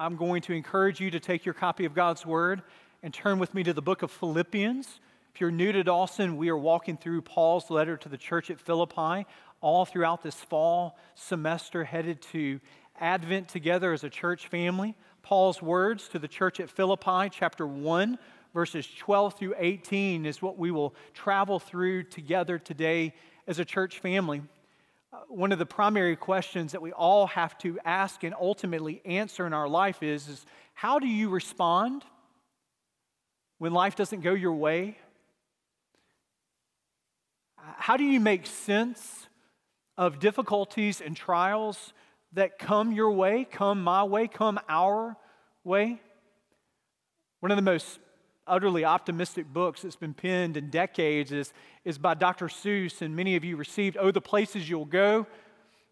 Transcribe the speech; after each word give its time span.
I'm 0.00 0.16
going 0.16 0.40
to 0.42 0.54
encourage 0.54 0.98
you 0.98 1.10
to 1.10 1.20
take 1.20 1.44
your 1.44 1.52
copy 1.52 1.84
of 1.84 1.92
God's 1.92 2.24
Word 2.24 2.62
and 3.02 3.12
turn 3.12 3.38
with 3.38 3.52
me 3.52 3.62
to 3.64 3.74
the 3.74 3.82
book 3.82 4.00
of 4.00 4.10
Philippians. 4.10 4.98
If 5.34 5.42
you're 5.42 5.50
new 5.50 5.72
to 5.72 5.84
Dawson, 5.84 6.38
we 6.38 6.48
are 6.48 6.56
walking 6.56 6.96
through 6.96 7.20
Paul's 7.20 7.68
letter 7.68 7.98
to 7.98 8.08
the 8.08 8.16
church 8.16 8.50
at 8.50 8.58
Philippi 8.58 9.26
all 9.60 9.84
throughout 9.84 10.22
this 10.22 10.36
fall 10.36 10.96
semester, 11.16 11.84
headed 11.84 12.22
to 12.32 12.60
Advent 12.98 13.48
together 13.48 13.92
as 13.92 14.02
a 14.02 14.08
church 14.08 14.48
family. 14.48 14.94
Paul's 15.20 15.60
words 15.60 16.08
to 16.08 16.18
the 16.18 16.28
church 16.28 16.60
at 16.60 16.70
Philippi, 16.70 17.28
chapter 17.30 17.66
1, 17.66 18.18
verses 18.54 18.88
12 19.00 19.38
through 19.38 19.54
18, 19.58 20.24
is 20.24 20.40
what 20.40 20.56
we 20.56 20.70
will 20.70 20.94
travel 21.12 21.58
through 21.58 22.04
together 22.04 22.58
today 22.58 23.12
as 23.46 23.58
a 23.58 23.66
church 23.66 23.98
family. 23.98 24.40
One 25.28 25.50
of 25.50 25.58
the 25.58 25.66
primary 25.66 26.14
questions 26.14 26.72
that 26.72 26.82
we 26.82 26.92
all 26.92 27.26
have 27.28 27.58
to 27.58 27.78
ask 27.84 28.22
and 28.22 28.34
ultimately 28.40 29.02
answer 29.04 29.46
in 29.46 29.52
our 29.52 29.68
life 29.68 30.02
is, 30.02 30.28
is 30.28 30.46
how 30.72 30.98
do 30.98 31.08
you 31.08 31.30
respond 31.30 32.04
when 33.58 33.72
life 33.72 33.96
doesn't 33.96 34.20
go 34.20 34.34
your 34.34 34.54
way? 34.54 34.96
How 37.56 37.96
do 37.96 38.04
you 38.04 38.20
make 38.20 38.46
sense 38.46 39.28
of 39.98 40.20
difficulties 40.20 41.00
and 41.00 41.16
trials 41.16 41.92
that 42.32 42.58
come 42.58 42.92
your 42.92 43.10
way, 43.10 43.44
come 43.50 43.82
my 43.82 44.04
way, 44.04 44.28
come 44.28 44.60
our 44.68 45.16
way? 45.64 46.00
One 47.40 47.50
of 47.50 47.56
the 47.56 47.62
most 47.62 47.98
utterly 48.46 48.84
optimistic 48.84 49.52
books 49.52 49.82
that's 49.82 49.96
been 49.96 50.14
penned 50.14 50.56
in 50.56 50.70
decades 50.70 51.32
is, 51.32 51.52
is 51.84 51.98
by 51.98 52.14
Dr. 52.14 52.48
Seuss, 52.48 53.02
and 53.02 53.14
many 53.14 53.36
of 53.36 53.44
you 53.44 53.56
received 53.56 53.96
Oh, 53.98 54.10
the 54.10 54.20
Places 54.20 54.68
You'll 54.68 54.84
Go. 54.84 55.26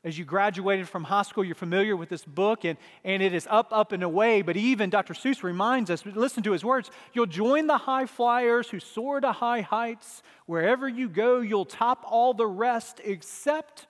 As 0.04 0.16
you 0.16 0.24
graduated 0.24 0.88
from 0.88 1.04
high 1.04 1.22
school, 1.22 1.44
you're 1.44 1.56
familiar 1.56 1.96
with 1.96 2.08
this 2.08 2.24
book, 2.24 2.64
and, 2.64 2.78
and 3.04 3.20
it 3.20 3.34
is 3.34 3.48
up, 3.50 3.72
up, 3.72 3.90
and 3.90 4.04
away. 4.04 4.42
But 4.42 4.56
even 4.56 4.90
Dr. 4.90 5.12
Seuss 5.12 5.42
reminds 5.42 5.90
us 5.90 6.06
listen 6.06 6.42
to 6.44 6.52
his 6.52 6.64
words 6.64 6.90
you'll 7.12 7.26
join 7.26 7.66
the 7.66 7.78
high 7.78 8.06
flyers 8.06 8.70
who 8.70 8.78
soar 8.78 9.20
to 9.20 9.32
high 9.32 9.60
heights. 9.60 10.22
Wherever 10.46 10.88
you 10.88 11.08
go, 11.08 11.40
you'll 11.40 11.64
top 11.64 12.04
all 12.06 12.32
the 12.32 12.46
rest, 12.46 13.00
except 13.04 13.86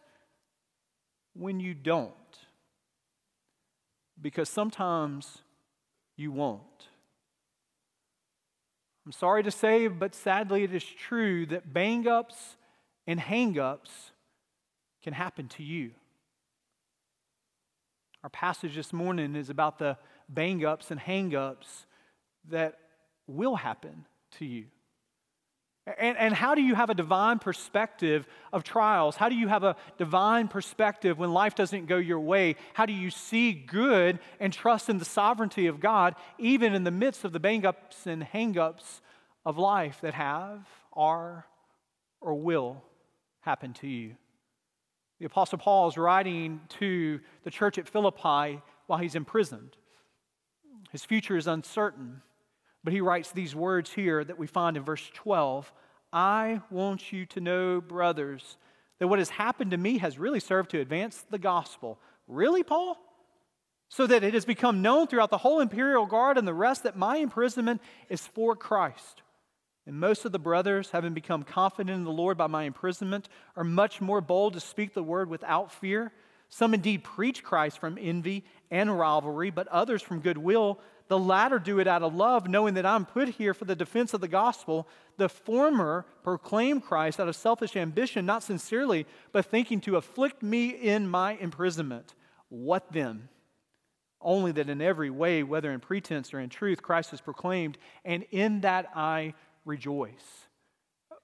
when 1.34 1.60
you 1.60 1.74
don't. 1.74 2.12
Because 4.20 4.48
sometimes 4.48 5.38
you 6.16 6.32
won't. 6.32 6.88
I'm 9.08 9.12
sorry 9.12 9.42
to 9.44 9.50
say, 9.50 9.88
but 9.88 10.14
sadly 10.14 10.64
it 10.64 10.74
is 10.74 10.84
true 10.84 11.46
that 11.46 11.72
bang 11.72 12.06
ups 12.06 12.58
and 13.06 13.18
hang 13.18 13.58
ups 13.58 14.10
can 15.02 15.14
happen 15.14 15.48
to 15.48 15.62
you. 15.62 15.92
Our 18.22 18.28
passage 18.28 18.76
this 18.76 18.92
morning 18.92 19.34
is 19.34 19.48
about 19.48 19.78
the 19.78 19.96
bang 20.28 20.62
ups 20.62 20.90
and 20.90 21.00
hang 21.00 21.34
ups 21.34 21.86
that 22.50 22.80
will 23.26 23.56
happen 23.56 24.04
to 24.32 24.44
you. 24.44 24.66
And, 25.96 26.18
and 26.18 26.34
how 26.34 26.54
do 26.54 26.60
you 26.60 26.74
have 26.74 26.90
a 26.90 26.94
divine 26.94 27.38
perspective 27.38 28.26
of 28.52 28.64
trials? 28.64 29.16
How 29.16 29.28
do 29.28 29.34
you 29.34 29.48
have 29.48 29.64
a 29.64 29.76
divine 29.96 30.48
perspective 30.48 31.18
when 31.18 31.32
life 31.32 31.54
doesn't 31.54 31.86
go 31.86 31.96
your 31.96 32.20
way? 32.20 32.56
How 32.74 32.84
do 32.84 32.92
you 32.92 33.10
see 33.10 33.52
good 33.52 34.18
and 34.40 34.52
trust 34.52 34.88
in 34.88 34.98
the 34.98 35.04
sovereignty 35.04 35.66
of 35.66 35.80
God, 35.80 36.14
even 36.38 36.74
in 36.74 36.84
the 36.84 36.90
midst 36.90 37.24
of 37.24 37.32
the 37.32 37.40
bang 37.40 37.64
ups 37.64 38.06
and 38.06 38.22
hang 38.22 38.58
ups 38.58 39.00
of 39.46 39.56
life 39.56 40.00
that 40.02 40.14
have, 40.14 40.66
are, 40.92 41.46
or 42.20 42.34
will 42.34 42.82
happen 43.40 43.72
to 43.74 43.86
you? 43.86 44.16
The 45.20 45.26
Apostle 45.26 45.58
Paul 45.58 45.88
is 45.88 45.96
writing 45.96 46.60
to 46.80 47.20
the 47.44 47.50
church 47.50 47.78
at 47.78 47.88
Philippi 47.88 48.60
while 48.86 48.98
he's 48.98 49.14
imprisoned. 49.14 49.76
His 50.90 51.04
future 51.04 51.36
is 51.36 51.46
uncertain. 51.46 52.22
But 52.84 52.92
he 52.92 53.00
writes 53.00 53.32
these 53.32 53.54
words 53.54 53.92
here 53.92 54.22
that 54.22 54.38
we 54.38 54.46
find 54.46 54.76
in 54.76 54.82
verse 54.82 55.10
12 55.14 55.72
I 56.12 56.62
want 56.70 57.12
you 57.12 57.26
to 57.26 57.40
know, 57.40 57.80
brothers, 57.82 58.56
that 58.98 59.08
what 59.08 59.18
has 59.18 59.28
happened 59.28 59.72
to 59.72 59.76
me 59.76 59.98
has 59.98 60.18
really 60.18 60.40
served 60.40 60.70
to 60.70 60.80
advance 60.80 61.24
the 61.30 61.38
gospel. 61.38 61.98
Really, 62.26 62.62
Paul? 62.62 62.96
So 63.90 64.06
that 64.06 64.24
it 64.24 64.34
has 64.34 64.44
become 64.44 64.82
known 64.82 65.06
throughout 65.06 65.30
the 65.30 65.38
whole 65.38 65.60
imperial 65.60 66.06
guard 66.06 66.38
and 66.38 66.48
the 66.48 66.54
rest 66.54 66.82
that 66.82 66.96
my 66.96 67.16
imprisonment 67.18 67.80
is 68.08 68.26
for 68.26 68.56
Christ. 68.56 69.22
And 69.86 69.98
most 69.98 70.26
of 70.26 70.32
the 70.32 70.38
brothers, 70.38 70.90
having 70.90 71.14
become 71.14 71.42
confident 71.42 71.96
in 71.96 72.04
the 72.04 72.10
Lord 72.10 72.36
by 72.36 72.46
my 72.46 72.64
imprisonment, 72.64 73.30
are 73.56 73.64
much 73.64 74.02
more 74.02 74.20
bold 74.20 74.52
to 74.52 74.60
speak 74.60 74.92
the 74.92 75.02
word 75.02 75.30
without 75.30 75.72
fear. 75.72 76.12
Some 76.50 76.74
indeed 76.74 77.04
preach 77.04 77.42
Christ 77.42 77.78
from 77.78 77.98
envy 77.98 78.44
and 78.70 78.98
rivalry, 78.98 79.50
but 79.50 79.68
others 79.68 80.02
from 80.02 80.20
goodwill. 80.20 80.80
The 81.08 81.18
latter 81.18 81.58
do 81.58 81.78
it 81.78 81.86
out 81.86 82.02
of 82.02 82.14
love, 82.14 82.48
knowing 82.48 82.74
that 82.74 82.86
I'm 82.86 83.06
put 83.06 83.30
here 83.30 83.54
for 83.54 83.64
the 83.64 83.74
defense 83.74 84.12
of 84.14 84.20
the 84.20 84.28
gospel. 84.28 84.86
The 85.16 85.28
former 85.28 86.04
proclaim 86.22 86.80
Christ 86.80 87.18
out 87.18 87.28
of 87.28 87.36
selfish 87.36 87.76
ambition, 87.76 88.26
not 88.26 88.42
sincerely, 88.42 89.06
but 89.32 89.46
thinking 89.46 89.80
to 89.82 89.96
afflict 89.96 90.42
me 90.42 90.68
in 90.68 91.08
my 91.08 91.32
imprisonment. 91.32 92.14
What 92.50 92.92
then? 92.92 93.28
Only 94.20 94.52
that 94.52 94.68
in 94.68 94.82
every 94.82 95.10
way, 95.10 95.42
whether 95.42 95.72
in 95.72 95.80
pretense 95.80 96.34
or 96.34 96.40
in 96.40 96.50
truth, 96.50 96.82
Christ 96.82 97.12
is 97.12 97.20
proclaimed, 97.20 97.78
and 98.04 98.24
in 98.30 98.60
that 98.60 98.90
I 98.94 99.34
rejoice 99.64 100.47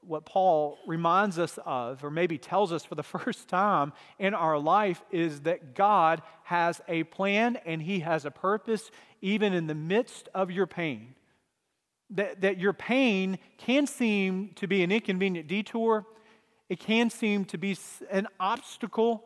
what 0.06 0.24
Paul 0.24 0.78
reminds 0.86 1.38
us 1.38 1.58
of, 1.64 2.04
or 2.04 2.10
maybe 2.10 2.38
tells 2.38 2.72
us 2.72 2.84
for 2.84 2.94
the 2.94 3.02
first 3.18 3.48
time 3.48 3.92
in 4.18 4.34
our 4.34 4.58
life, 4.58 5.02
is 5.10 5.40
that 5.42 5.74
God 5.74 6.22
has 6.44 6.80
a 6.88 7.04
plan 7.04 7.56
and 7.64 7.82
He 7.82 8.00
has 8.00 8.24
a 8.24 8.30
purpose 8.30 8.90
even 9.20 9.52
in 9.52 9.66
the 9.66 9.74
midst 9.74 10.28
of 10.34 10.50
your 10.50 10.66
pain. 10.66 11.14
That, 12.10 12.42
that 12.42 12.58
your 12.58 12.74
pain 12.74 13.38
can 13.56 13.86
seem 13.86 14.50
to 14.56 14.66
be 14.66 14.82
an 14.82 14.92
inconvenient 14.92 15.48
detour, 15.48 16.06
it 16.68 16.78
can 16.78 17.10
seem 17.10 17.44
to 17.46 17.58
be 17.58 17.76
an 18.10 18.26
obstacle, 18.40 19.24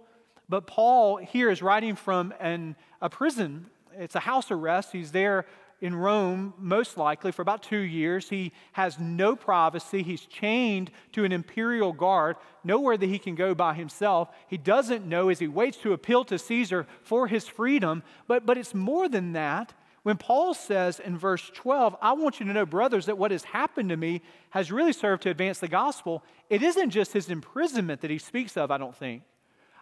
but 0.49 0.67
Paul 0.67 1.17
here 1.17 1.51
is 1.51 1.63
writing 1.63 1.95
from 1.95 2.33
an, 2.41 2.77
a 3.01 3.11
prison. 3.11 3.67
It's 3.97 4.15
a 4.15 4.21
house 4.21 4.51
arrest. 4.51 4.93
He's 4.93 5.13
there 5.13 5.45
in 5.81 5.95
Rome, 5.95 6.55
most 6.59 6.97
likely, 6.97 7.31
for 7.31 7.43
about 7.43 7.63
two 7.63 7.79
years. 7.79 8.29
He 8.29 8.53
has 8.73 8.99
no 8.99 9.37
privacy. 9.37 10.03
He's 10.03 10.27
chained 10.27 10.91
to 11.13 11.25
an 11.25 11.33
imperial 11.33 11.93
guard, 11.93 12.37
nowhere 12.65 12.97
that 12.97 13.07
he 13.07 13.19
can 13.19 13.35
go 13.35 13.55
by 13.55 13.75
himself. 13.75 14.31
He 14.49 14.57
doesn't 14.57 15.07
know 15.07 15.29
as 15.29 15.39
he 15.39 15.47
waits 15.47 15.79
to 15.79 15.93
appeal 15.93 16.25
to 16.25 16.39
Caesar 16.39 16.87
for 17.03 17.29
his 17.29 17.47
freedom. 17.47 18.03
But, 18.27 18.45
but 18.45 18.59
it's 18.59 18.75
more 18.75 19.09
than 19.09 19.33
that. 19.33 19.73
When 20.03 20.17
Paul 20.17 20.55
says 20.55 21.01
in 21.01 21.19
verse 21.19 21.51
12, 21.55 21.97
I 22.01 22.13
want 22.13 22.41
you 22.41 22.47
to 22.47 22.53
know, 22.53 22.67
brothers, 22.67 23.07
that 23.07 23.19
what 23.19 23.31
has 23.31 23.45
happened 23.45 23.91
to 23.91 23.97
me 23.97 24.23
has 24.51 24.73
really 24.73 24.93
served 24.93 25.25
to 25.25 25.31
advance 25.31 25.59
the 25.59 25.69
gospel, 25.69 26.25
it 26.49 26.63
isn't 26.63 26.91
just 26.91 27.13
his 27.13 27.29
imprisonment 27.29 28.01
that 28.01 28.11
he 28.11 28.19
speaks 28.19 28.57
of, 28.57 28.71
I 28.71 28.79
don't 28.79 28.97
think. 28.97 29.23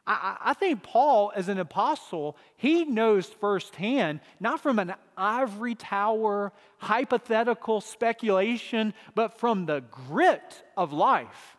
I, 0.07 0.37
I, 0.41 0.55
think 0.55 0.83
Paul, 0.83 1.33
as 1.35 1.49
an 1.49 1.59
apostle, 1.59 2.37
he 2.57 2.85
knows 2.85 3.27
firsthand, 3.27 4.21
not 4.39 4.61
from 4.61 4.79
an 4.79 4.95
ivory 5.17 5.75
tower 5.75 6.53
hypothetical 6.79 7.81
speculation, 7.81 8.95
but 9.15 9.39
from 9.39 9.67
the 9.67 9.81
grit 9.91 10.63
of 10.77 10.93
life, 10.93 11.57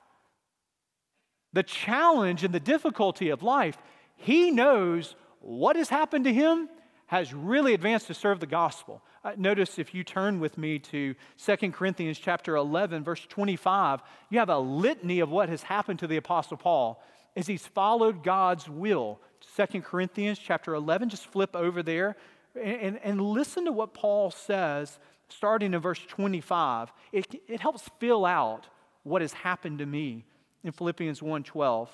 the 1.51 1.63
challenge 1.63 2.43
and 2.43 2.53
the 2.53 2.59
difficulty 2.59 3.29
of 3.29 3.43
life. 3.43 3.77
He 4.15 4.51
knows 4.51 5.15
what 5.41 5.75
has 5.75 5.89
happened 5.89 6.25
to 6.25 6.33
him 6.33 6.69
has 7.07 7.33
really 7.33 7.73
advanced 7.73 8.07
to 8.07 8.13
serve 8.13 8.39
the 8.39 8.45
gospel. 8.45 9.01
Uh, 9.23 9.31
notice 9.37 9.79
if 9.79 9.93
you 9.93 10.03
turn 10.03 10.39
with 10.39 10.57
me 10.57 10.77
to 10.77 11.15
2 11.43 11.71
Corinthians 11.71 12.19
chapter 12.19 12.55
11 12.55 13.03
verse 13.03 13.25
25, 13.27 14.01
you 14.29 14.39
have 14.39 14.49
a 14.49 14.59
litany 14.59 15.19
of 15.19 15.29
what 15.29 15.49
has 15.49 15.63
happened 15.63 15.99
to 15.99 16.07
the 16.07 16.17
apostle 16.17 16.57
Paul 16.57 17.01
as 17.35 17.47
he's 17.47 17.65
followed 17.65 18.23
God's 18.23 18.69
will. 18.69 19.19
Second 19.39 19.83
Corinthians 19.83 20.39
chapter 20.39 20.73
11, 20.73 21.09
just 21.09 21.25
flip 21.27 21.55
over 21.55 21.83
there 21.83 22.15
and, 22.55 22.99
and, 23.03 23.21
listen 23.21 23.65
to 23.65 23.71
what 23.71 23.93
Paul 23.93 24.31
says 24.31 24.97
starting 25.29 25.73
in 25.73 25.79
verse 25.79 25.99
25. 26.07 26.91
It, 27.11 27.41
it 27.47 27.59
helps 27.59 27.89
fill 27.99 28.25
out 28.25 28.67
what 29.03 29.21
has 29.21 29.33
happened 29.33 29.79
to 29.79 29.85
me 29.85 30.25
in 30.63 30.71
Philippians 30.71 31.21
1:12. 31.21 31.89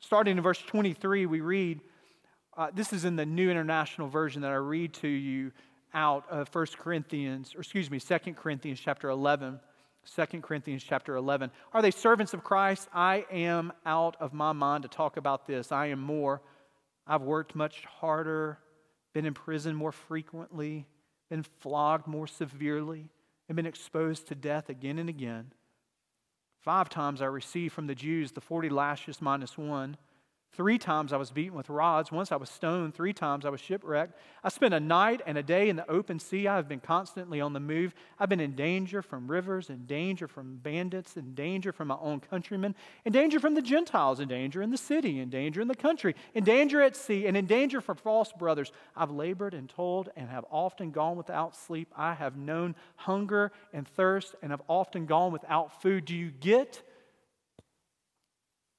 Starting 0.00 0.36
in 0.36 0.42
verse 0.42 0.60
23, 0.60 1.26
we 1.26 1.40
read, 1.40 1.80
uh, 2.56 2.70
this 2.74 2.92
is 2.92 3.04
in 3.04 3.16
the 3.16 3.24
New 3.24 3.50
International 3.50 4.08
Version 4.08 4.42
that 4.42 4.50
I 4.50 4.56
read 4.56 4.92
to 4.94 5.08
you 5.08 5.52
out 5.94 6.28
of 6.28 6.52
1 6.54 6.66
Corinthians, 6.78 7.54
or 7.54 7.60
excuse 7.60 7.90
me, 7.90 8.00
2 8.00 8.34
Corinthians 8.34 8.80
chapter 8.80 9.08
11. 9.08 9.60
2 10.04 10.40
Corinthians 10.40 10.82
chapter 10.82 11.16
11. 11.16 11.50
Are 11.72 11.82
they 11.82 11.90
servants 11.90 12.34
of 12.34 12.44
Christ? 12.44 12.88
I 12.92 13.24
am 13.30 13.72
out 13.86 14.16
of 14.20 14.32
my 14.32 14.52
mind 14.52 14.82
to 14.82 14.88
talk 14.88 15.16
about 15.16 15.46
this. 15.46 15.72
I 15.72 15.86
am 15.86 16.00
more. 16.00 16.42
I've 17.06 17.22
worked 17.22 17.54
much 17.54 17.84
harder, 17.84 18.58
been 19.12 19.26
in 19.26 19.34
prison 19.34 19.74
more 19.74 19.92
frequently, 19.92 20.86
been 21.30 21.42
flogged 21.42 22.06
more 22.06 22.26
severely, 22.26 23.10
and 23.48 23.56
been 23.56 23.66
exposed 23.66 24.28
to 24.28 24.34
death 24.34 24.68
again 24.68 24.98
and 24.98 25.08
again. 25.08 25.52
Five 26.60 26.88
times 26.88 27.20
I 27.20 27.26
received 27.26 27.74
from 27.74 27.86
the 27.86 27.94
Jews 27.94 28.32
the 28.32 28.40
40 28.40 28.70
lashes 28.70 29.20
minus 29.20 29.58
one. 29.58 29.98
Three 30.56 30.78
times 30.78 31.12
I 31.12 31.16
was 31.16 31.32
beaten 31.32 31.56
with 31.56 31.68
rods. 31.68 32.12
Once 32.12 32.30
I 32.30 32.36
was 32.36 32.48
stoned. 32.48 32.94
Three 32.94 33.12
times 33.12 33.44
I 33.44 33.48
was 33.48 33.60
shipwrecked. 33.60 34.16
I 34.44 34.48
spent 34.50 34.72
a 34.72 34.78
night 34.78 35.20
and 35.26 35.36
a 35.36 35.42
day 35.42 35.68
in 35.68 35.74
the 35.74 35.90
open 35.90 36.20
sea. 36.20 36.46
I 36.46 36.54
have 36.54 36.68
been 36.68 36.78
constantly 36.78 37.40
on 37.40 37.52
the 37.54 37.60
move. 37.60 37.92
I've 38.20 38.28
been 38.28 38.38
in 38.38 38.54
danger 38.54 39.02
from 39.02 39.28
rivers, 39.28 39.68
in 39.68 39.84
danger 39.86 40.28
from 40.28 40.56
bandits, 40.58 41.16
in 41.16 41.34
danger 41.34 41.72
from 41.72 41.88
my 41.88 41.96
own 42.00 42.20
countrymen, 42.20 42.76
in 43.04 43.12
danger 43.12 43.40
from 43.40 43.54
the 43.54 43.62
Gentiles, 43.62 44.20
in 44.20 44.28
danger 44.28 44.62
in 44.62 44.70
the 44.70 44.76
city, 44.76 45.18
in 45.18 45.28
danger 45.28 45.60
in 45.60 45.66
the 45.66 45.74
country, 45.74 46.14
in 46.34 46.44
danger 46.44 46.80
at 46.80 46.94
sea, 46.94 47.26
and 47.26 47.36
in 47.36 47.46
danger 47.46 47.80
from 47.80 47.96
false 47.96 48.32
brothers. 48.32 48.70
I've 48.96 49.10
labored 49.10 49.54
and 49.54 49.68
toiled 49.68 50.10
and 50.14 50.28
have 50.28 50.44
often 50.52 50.92
gone 50.92 51.16
without 51.16 51.56
sleep. 51.56 51.92
I 51.96 52.14
have 52.14 52.36
known 52.36 52.76
hunger 52.94 53.50
and 53.72 53.88
thirst 53.88 54.36
and 54.40 54.52
have 54.52 54.62
often 54.68 55.06
gone 55.06 55.32
without 55.32 55.82
food. 55.82 56.04
Do 56.04 56.14
you 56.14 56.30
get? 56.30 56.82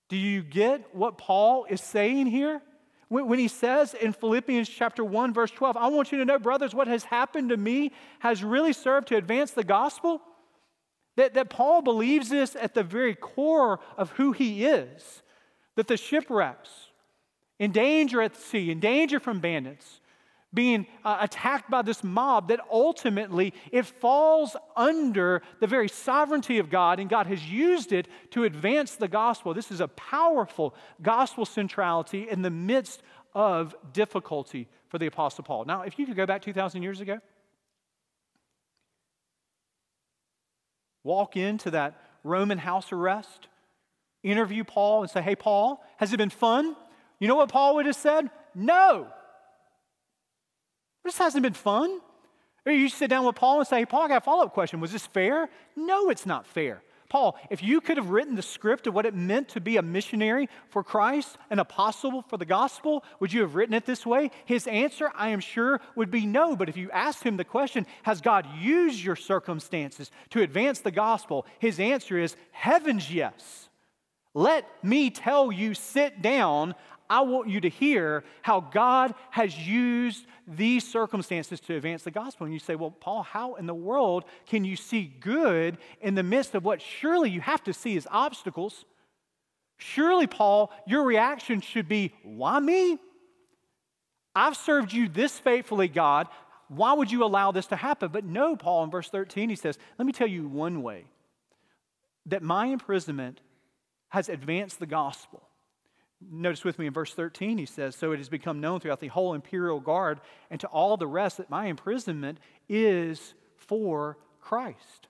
Do 0.10 0.18
you 0.18 0.42
get 0.44 0.94
what 0.96 1.18
Paul 1.18 1.66
is 1.70 1.82
saying 1.82 2.28
here? 2.28 2.62
When, 3.08 3.38
he 3.38 3.48
says 3.48 3.94
in 3.94 4.14
Philippians 4.14 4.68
chapter 4.68 5.04
1, 5.04 5.34
verse 5.34 5.52
12, 5.52 5.78
I 5.78 5.88
want 5.88 6.12
you 6.12 6.18
to 6.18 6.26
know, 6.26 6.40
brothers, 6.40 6.74
what 6.74 6.88
has 6.88 7.04
happened 7.04 7.50
to 7.50 7.58
me 7.58 7.92
has 8.20 8.44
really 8.44 8.74
served 8.74 9.08
to 9.10 9.16
advance 9.16 9.52
the 9.52 9.64
gospel. 9.64 10.22
That, 11.16 11.36
that 11.36 11.50
Paul 11.50 11.82
believes 11.82 12.30
this 12.30 12.56
at 12.56 12.74
the 12.74 12.84
very 12.84 13.16
core 13.16 13.80
of 13.96 14.12
who 14.12 14.32
he 14.32 14.66
is. 14.66 15.22
That 15.76 15.88
the 15.88 15.98
shipwrecks, 15.98 16.70
in 17.60 17.72
danger 17.72 18.22
at 18.22 18.36
sea, 18.36 18.72
in 18.72 18.80
danger 18.80 19.20
from 19.20 19.40
bandits, 19.40 20.02
being 20.56 20.88
uh, 21.04 21.18
attacked 21.20 21.70
by 21.70 21.82
this 21.82 22.04
mob 22.04 22.48
that 22.48 22.60
ultimately 22.72 23.54
it 23.72 23.86
falls 23.86 24.56
under 24.76 25.42
the 25.60 25.68
very 25.68 25.90
sovereignty 25.90 26.58
of 26.58 26.70
God 26.70 27.00
and 27.00 27.10
God 27.10 27.28
has 27.28 27.44
used 27.44 27.92
it 27.92 28.08
to 28.32 28.46
advance 28.46 28.96
the 28.96 29.08
gospel. 29.08 29.54
This 29.54 29.70
is 29.70 29.82
a 29.82 29.88
powerful 29.90 30.74
gospel 31.02 31.46
centrality 31.46 32.30
in 32.30 32.42
the 32.42 32.50
midst 32.50 33.04
of 33.34 33.76
difficulty 33.94 34.68
for 34.88 34.98
the 34.98 35.06
apostle 35.08 35.44
Paul. 35.44 35.66
Now, 35.66 35.82
if 35.82 36.00
you 36.00 36.06
could 36.06 36.16
go 36.16 36.26
back 36.26 36.42
2000 36.42 36.82
years 36.82 37.02
ago, 37.02 37.20
walk 41.04 41.36
into 41.36 41.72
that 41.72 42.02
Roman 42.24 42.58
house 42.58 42.92
arrest, 42.92 43.48
interview 44.24 44.64
Paul 44.64 45.04
and 45.04 45.12
say, 45.12 45.22
"Hey 45.22 45.36
Paul, 45.36 45.84
has 45.98 46.12
it 46.14 46.18
been 46.18 46.32
fun?" 46.32 46.76
You 47.20 47.28
know 47.28 47.36
what 47.36 47.50
Paul 47.50 47.76
would 47.76 47.86
have 47.86 47.96
said? 47.96 48.30
No. 48.56 49.08
This 51.06 51.18
hasn't 51.20 51.44
been 51.44 51.54
fun. 51.54 52.02
You 52.66 52.90
sit 52.90 53.12
down 53.12 53.26
with 53.26 53.36
Paul 53.36 53.60
and 53.60 53.68
say, 53.68 53.80
hey, 53.80 53.86
Paul, 53.86 54.02
I 54.02 54.08
got 54.08 54.18
a 54.18 54.22
follow 54.22 54.46
up 54.46 54.54
question. 54.54 54.80
Was 54.80 54.92
this 54.92 55.06
fair? 55.06 55.50
No, 55.76 56.10
it's 56.10 56.26
not 56.26 56.48
fair. 56.48 56.82
Paul, 57.10 57.38
if 57.52 57.62
you 57.62 57.80
could 57.80 57.98
have 57.98 58.10
written 58.10 58.36
the 58.36 58.42
script 58.42 58.88
of 58.88 58.96
what 58.96 59.06
it 59.06 59.14
meant 59.14 59.50
to 59.50 59.62
be 59.62 59.78
a 59.78 59.84
missionary 59.84 60.50
for 60.70 60.84
Christ, 60.84 61.38
an 61.52 61.60
apostle 61.60 62.24
for 62.24 62.38
the 62.38 62.46
gospel, 62.46 63.04
would 63.20 63.32
you 63.32 63.42
have 63.42 63.54
written 63.54 63.76
it 63.76 63.86
this 63.86 64.04
way? 64.04 64.32
His 64.46 64.66
answer, 64.66 65.12
I 65.16 65.30
am 65.30 65.40
sure, 65.40 65.80
would 65.96 66.10
be 66.10 66.26
no. 66.26 66.56
But 66.56 66.70
if 66.70 66.76
you 66.76 66.90
asked 66.90 67.24
him 67.24 67.38
the 67.38 67.46
question, 67.46 67.86
Has 68.02 68.20
God 68.22 68.48
used 68.60 69.04
your 69.04 69.16
circumstances 69.16 70.10
to 70.32 70.42
advance 70.42 70.80
the 70.80 70.90
gospel? 70.90 71.46
His 71.60 71.80
answer 71.80 72.18
is, 72.18 72.36
Heavens, 72.52 73.14
yes. 73.14 73.70
Let 74.34 74.68
me 74.84 75.12
tell 75.12 75.52
you, 75.52 75.76
sit 75.76 76.22
down. 76.24 76.74
I 77.10 77.22
want 77.22 77.50
you 77.50 77.62
to 77.62 77.70
hear 77.70 78.24
how 78.42 78.60
God 78.62 79.14
has 79.32 79.58
used 79.58 80.26
these 80.48 80.88
circumstances 80.88 81.60
to 81.62 81.76
advance 81.76 82.04
the 82.04 82.12
gospel. 82.12 82.46
And 82.46 82.54
you 82.54 82.60
say, 82.60 82.76
well, 82.76 82.92
Paul, 82.92 83.24
how 83.24 83.56
in 83.56 83.66
the 83.66 83.76
world 83.76 84.26
can 84.46 84.66
you 84.66 84.76
see 84.76 85.14
good 85.20 85.78
in 86.02 86.16
the 86.16 86.24
midst 86.24 86.56
of 86.56 86.64
what 86.64 86.82
surely 86.82 87.30
you 87.30 87.42
have 87.42 87.64
to 87.66 87.74
see 87.74 87.98
as 87.98 88.08
obstacles? 88.10 88.86
Surely, 89.78 90.28
Paul, 90.28 90.72
your 90.88 91.04
reaction 91.04 91.62
should 91.62 91.88
be, 91.88 92.14
why 92.24 92.60
me? 92.60 92.98
I've 94.36 94.58
served 94.58 94.94
you 94.94 95.08
this 95.08 95.38
faithfully, 95.38 95.88
God. 95.88 96.28
Why 96.68 96.94
would 96.94 97.12
you 97.12 97.24
allow 97.24 97.52
this 97.52 97.68
to 97.68 97.76
happen? 97.76 98.10
But 98.12 98.26
no, 98.26 98.56
Paul, 98.56 98.84
in 98.84 98.92
verse 98.92 99.10
13, 99.10 99.50
he 99.50 99.56
says, 99.56 99.78
let 99.98 100.06
me 100.06 100.12
tell 100.12 100.28
you 100.28 100.48
one 100.48 100.82
way 100.82 101.06
that 102.26 102.42
my 102.42 102.68
imprisonment 102.68 103.42
has 104.10 104.30
advanced 104.30 104.80
the 104.80 104.86
gospel. 104.86 105.45
Notice 106.32 106.64
with 106.64 106.80
me 106.80 106.88
in 106.88 106.94
verse 106.94 107.14
13, 107.14 107.58
he 107.58 107.66
says, 107.66 107.96
So 107.96 108.12
it 108.12 108.18
has 108.18 108.30
become 108.30 108.60
known 108.60 108.80
throughout 108.80 109.00
the 109.00 109.08
whole 109.08 109.34
imperial 109.34 109.80
guard 109.80 110.20
and 110.50 110.60
to 110.62 110.68
all 110.68 110.98
the 110.98 111.08
rest 111.08 111.38
that 111.38 111.50
my 111.50 111.66
imprisonment 111.66 112.40
is 112.68 113.34
for 113.58 114.18
Christ. 114.42 115.08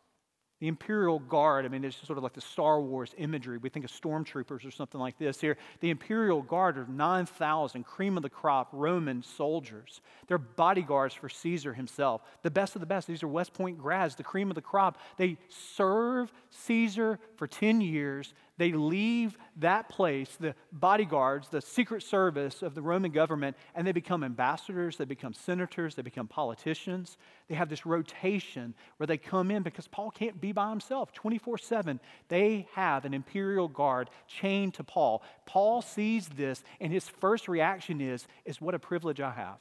The 0.62 0.70
Imperial 0.70 1.20
Guard, 1.20 1.66
I 1.66 1.68
mean, 1.68 1.84
it's 1.84 1.98
sort 1.98 2.18
of 2.18 2.24
like 2.24 2.34
the 2.34 2.40
Star 2.40 2.80
Wars 2.80 3.14
imagery. 3.18 3.58
We 3.58 3.68
think 3.68 3.84
of 3.84 3.92
stormtroopers 3.92 4.66
or 4.66 4.72
something 4.72 5.02
like 5.02 5.18
this 5.18 5.42
here. 5.42 5.58
The 5.82 5.90
Imperial 5.90 6.42
Guard 6.42 6.78
are 6.78 6.88
9,000 6.88 7.84
cream 7.84 8.16
of 8.16 8.24
the 8.24 8.30
crop 8.30 8.70
Roman 8.72 9.22
soldiers. 9.22 10.00
They're 10.28 10.38
bodyguards 10.38 11.14
for 11.14 11.28
Caesar 11.28 11.74
himself. 11.74 12.22
The 12.42 12.52
best 12.52 12.76
of 12.76 12.80
the 12.80 12.86
best. 12.86 13.06
These 13.06 13.22
are 13.22 13.28
West 13.28 13.54
Point 13.54 13.78
grads, 13.78 14.16
the 14.16 14.24
cream 14.24 14.50
of 14.50 14.56
the 14.56 14.62
crop. 14.62 14.98
They 15.18 15.38
serve 15.50 16.32
Caesar 16.52 17.20
for 17.36 17.48
10 17.48 17.82
years 17.82 18.34
they 18.58 18.72
leave 18.72 19.38
that 19.58 19.90
place, 19.90 20.30
the 20.40 20.56
bodyguards, 20.72 21.50
the 21.50 21.62
secret 21.62 22.04
service 22.04 22.62
of 22.62 22.74
the 22.74 22.82
Roman 22.82 23.12
government, 23.12 23.58
and 23.74 23.86
they 23.86 23.92
become 23.92 24.24
ambassadors, 24.24 24.98
they 24.98 25.06
become 25.06 25.34
senators, 25.34 25.96
they 25.96 26.02
become 26.02 26.28
politicians. 26.28 27.18
They 27.50 27.56
have 27.56 27.70
this 27.70 27.86
rotation 27.86 28.74
where 28.98 29.08
they 29.08 29.18
come 29.18 29.52
in 29.52 29.62
because 29.62 29.88
Paul 29.88 30.10
can't 30.10 30.40
be 30.40 30.52
by 30.52 30.70
himself 30.70 31.12
24 31.14 31.58
7. 31.58 32.00
They 32.30 32.68
have 32.74 33.04
an 33.06 33.14
imperial 33.14 33.68
guard 33.68 34.10
chained 34.28 34.76
to 34.76 34.84
Paul. 34.84 35.22
Paul 35.46 35.82
sees 35.82 36.28
this, 36.30 36.64
and 36.80 36.94
his 36.94 37.10
first 37.10 37.48
reaction 37.48 38.00
is, 38.00 38.26
is 38.46 38.62
what 38.62 38.74
a 38.74 38.80
privilege 38.80 39.20
I 39.20 39.32
have. 39.32 39.60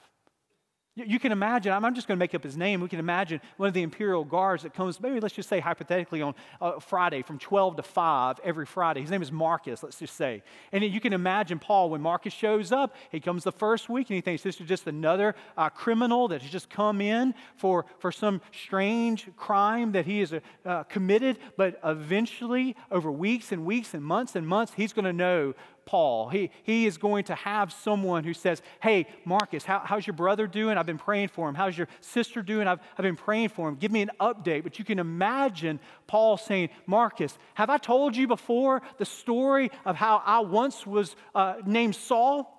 You 0.96 1.18
can 1.18 1.32
imagine, 1.32 1.72
I'm 1.72 1.94
just 1.96 2.06
going 2.06 2.16
to 2.16 2.22
make 2.22 2.36
up 2.36 2.44
his 2.44 2.56
name. 2.56 2.80
We 2.80 2.86
can 2.88 3.00
imagine 3.00 3.40
one 3.56 3.66
of 3.66 3.74
the 3.74 3.82
imperial 3.82 4.22
guards 4.22 4.62
that 4.62 4.74
comes, 4.74 5.00
maybe 5.00 5.18
let's 5.18 5.34
just 5.34 5.48
say 5.48 5.58
hypothetically 5.58 6.22
on 6.22 6.36
uh, 6.60 6.78
Friday 6.78 7.22
from 7.22 7.36
12 7.40 7.78
to 7.78 7.82
5 7.82 8.38
every 8.44 8.64
Friday. 8.64 9.00
His 9.00 9.10
name 9.10 9.20
is 9.20 9.32
Marcus, 9.32 9.82
let's 9.82 9.98
just 9.98 10.14
say. 10.14 10.44
And 10.70 10.84
you 10.84 11.00
can 11.00 11.12
imagine 11.12 11.58
Paul, 11.58 11.90
when 11.90 12.00
Marcus 12.00 12.32
shows 12.32 12.70
up, 12.70 12.94
he 13.10 13.18
comes 13.18 13.42
the 13.42 13.50
first 13.50 13.88
week 13.88 14.08
and 14.08 14.14
he 14.14 14.20
thinks 14.20 14.44
this 14.44 14.60
is 14.60 14.68
just 14.68 14.86
another 14.86 15.34
uh, 15.56 15.68
criminal 15.68 16.28
that 16.28 16.42
has 16.42 16.50
just 16.52 16.70
come 16.70 17.00
in 17.00 17.34
for, 17.56 17.86
for 17.98 18.12
some 18.12 18.40
strange 18.52 19.28
crime 19.36 19.90
that 19.92 20.06
he 20.06 20.20
has 20.20 20.32
uh, 20.64 20.84
committed. 20.84 21.38
But 21.56 21.80
eventually, 21.82 22.76
over 22.92 23.10
weeks 23.10 23.50
and 23.50 23.66
weeks 23.66 23.94
and 23.94 24.04
months 24.04 24.36
and 24.36 24.46
months, 24.46 24.74
he's 24.76 24.92
going 24.92 25.06
to 25.06 25.12
know 25.12 25.54
Paul. 25.86 26.28
He, 26.28 26.50
he 26.62 26.86
is 26.86 26.96
going 26.96 27.24
to 27.24 27.34
have 27.34 27.72
someone 27.72 28.24
who 28.24 28.34
says, 28.34 28.62
Hey, 28.82 29.06
Marcus, 29.24 29.64
how, 29.64 29.80
how's 29.84 30.06
your 30.06 30.14
brother 30.14 30.46
doing? 30.46 30.78
I've 30.78 30.86
been 30.86 30.98
praying 30.98 31.28
for 31.28 31.48
him. 31.48 31.54
How's 31.54 31.76
your 31.76 31.88
sister 32.00 32.42
doing? 32.42 32.66
I've, 32.66 32.80
I've 32.98 33.02
been 33.02 33.16
praying 33.16 33.50
for 33.50 33.68
him. 33.68 33.76
Give 33.76 33.92
me 33.92 34.02
an 34.02 34.10
update. 34.20 34.62
But 34.62 34.78
you 34.78 34.84
can 34.84 34.98
imagine 34.98 35.80
Paul 36.06 36.36
saying, 36.36 36.70
Marcus, 36.86 37.38
have 37.54 37.70
I 37.70 37.78
told 37.78 38.16
you 38.16 38.26
before 38.26 38.82
the 38.98 39.04
story 39.04 39.70
of 39.84 39.96
how 39.96 40.22
I 40.24 40.40
once 40.40 40.86
was 40.86 41.16
uh, 41.34 41.56
named 41.64 41.96
Saul? 41.96 42.50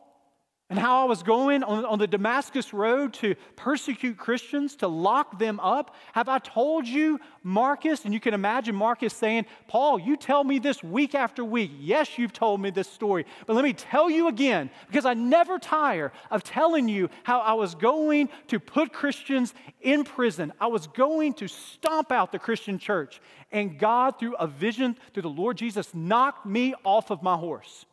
And 0.69 0.79
how 0.79 1.03
I 1.03 1.05
was 1.05 1.21
going 1.21 1.61
on, 1.61 1.85
on, 1.85 1.99
the 1.99 2.07
Damascus 2.07 2.73
road 2.73 3.13
to 3.15 3.35
persecute 3.55 4.17
Christians, 4.17 4.75
to 4.77 4.87
lock 4.87 5.37
them 5.37 5.59
up. 5.59 5.95
Have 6.13 6.27
I 6.27 6.39
told 6.39 6.87
you, 6.87 7.19
Marcus? 7.43 8.03
And 8.03 8.13
you 8.15 8.19
can 8.19 8.33
imagine 8.33 8.75
Marcus 8.75 9.13
saying, 9.13 9.45
Paul, 9.67 9.99
you 9.99 10.17
tell 10.17 10.43
me 10.43 10.57
this 10.57 10.83
week 10.83 11.13
after 11.13 11.45
week. 11.45 11.71
Yes, 11.79 12.17
you've 12.17 12.33
told 12.33 12.61
me 12.61 12.71
this 12.71 12.89
story, 12.89 13.27
but 13.45 13.55
let 13.55 13.63
me 13.63 13.73
tell 13.73 14.09
you 14.09 14.27
again, 14.27 14.71
because 14.87 15.05
I 15.05 15.13
never 15.13 15.59
tire 15.59 16.11
of 16.31 16.43
telling 16.43 16.89
you 16.89 17.11
how 17.21 17.41
I 17.41 17.53
was 17.53 17.75
going 17.75 18.29
to 18.47 18.59
put 18.59 18.91
Christians 18.91 19.53
in 19.81 20.03
prison. 20.03 20.51
I 20.59 20.65
was 20.65 20.87
going 20.87 21.35
to 21.35 21.47
stomp 21.47 22.11
out 22.11 22.31
the 22.31 22.39
Christian 22.39 22.79
church. 22.79 23.21
And 23.51 23.77
God, 23.77 24.17
through 24.19 24.35
a 24.37 24.47
vision, 24.47 24.97
through 25.13 25.23
the 25.23 25.29
Lord 25.29 25.57
Jesus, 25.57 25.93
knocked 25.93 26.47
me 26.47 26.73
off 26.83 27.11
of 27.11 27.21
my 27.21 27.37
horse. 27.37 27.85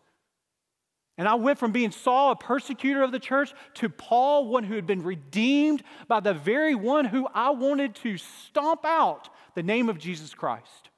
And 1.19 1.29
I 1.29 1.35
went 1.35 1.59
from 1.59 1.73
being 1.73 1.91
Saul, 1.91 2.33
a 2.33 2.37
persecutor 2.37 3.03
of 3.03 3.13
the 3.13 3.19
church, 3.19 3.53
to 3.75 3.89
Paul, 3.89 4.49
one 4.49 4.65
who 4.65 4.75
had 4.75 4.87
been 4.87 5.03
redeemed 5.03 5.83
by 6.09 6.21
the 6.21 6.33
very 6.33 6.75
one 6.75 7.05
who 7.05 7.29
I 7.35 7.51
wanted 7.51 7.95
to 7.97 8.17
stomp 8.17 8.85
out 8.85 9.29
the 9.55 9.63
name 9.63 9.89
of 9.89 9.99
Jesus 9.99 10.33
Christ. 10.33 10.91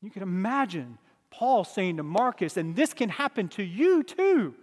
You 0.00 0.10
can 0.10 0.22
imagine 0.22 0.98
Paul 1.30 1.64
saying 1.64 1.98
to 1.98 2.02
Marcus, 2.02 2.56
and 2.56 2.74
this 2.74 2.94
can 2.94 3.10
happen 3.10 3.48
to 3.48 3.62
you 3.62 4.02
too. 4.02 4.54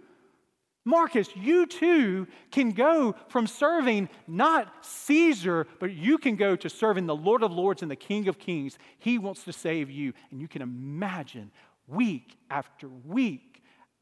Marcus, 0.84 1.28
you 1.34 1.66
too 1.66 2.28
can 2.52 2.70
go 2.70 3.14
from 3.28 3.46
serving 3.46 4.08
not 4.28 4.72
Caesar, 4.84 5.66
but 5.80 5.92
you 5.92 6.16
can 6.16 6.36
go 6.36 6.54
to 6.54 6.70
serving 6.70 7.06
the 7.06 7.14
Lord 7.14 7.42
of 7.42 7.52
Lords 7.52 7.82
and 7.82 7.90
the 7.90 7.96
King 7.96 8.28
of 8.28 8.38
Kings. 8.38 8.78
He 8.98 9.18
wants 9.18 9.44
to 9.44 9.52
save 9.52 9.90
you. 9.90 10.12
And 10.30 10.40
you 10.40 10.46
can 10.46 10.62
imagine 10.62 11.50
week 11.88 12.36
after 12.50 12.88
week 12.88 13.55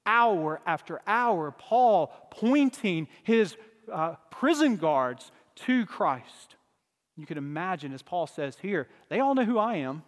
hour 0.06 0.60
after 0.66 1.00
hour, 1.06 1.52
Paul 1.52 2.12
pointing 2.30 3.08
his 3.22 3.56
uh, 3.92 4.14
prison 4.30 4.76
guards 4.76 5.30
to 5.56 5.86
Christ. 5.86 6.56
You 7.16 7.26
can 7.26 7.38
imagine, 7.38 7.92
as 7.92 8.02
Paul 8.02 8.26
says 8.26 8.56
here, 8.60 8.88
they 9.08 9.20
all 9.20 9.34
know 9.34 9.44
who 9.44 9.58
I 9.58 9.76
am. 9.76 10.02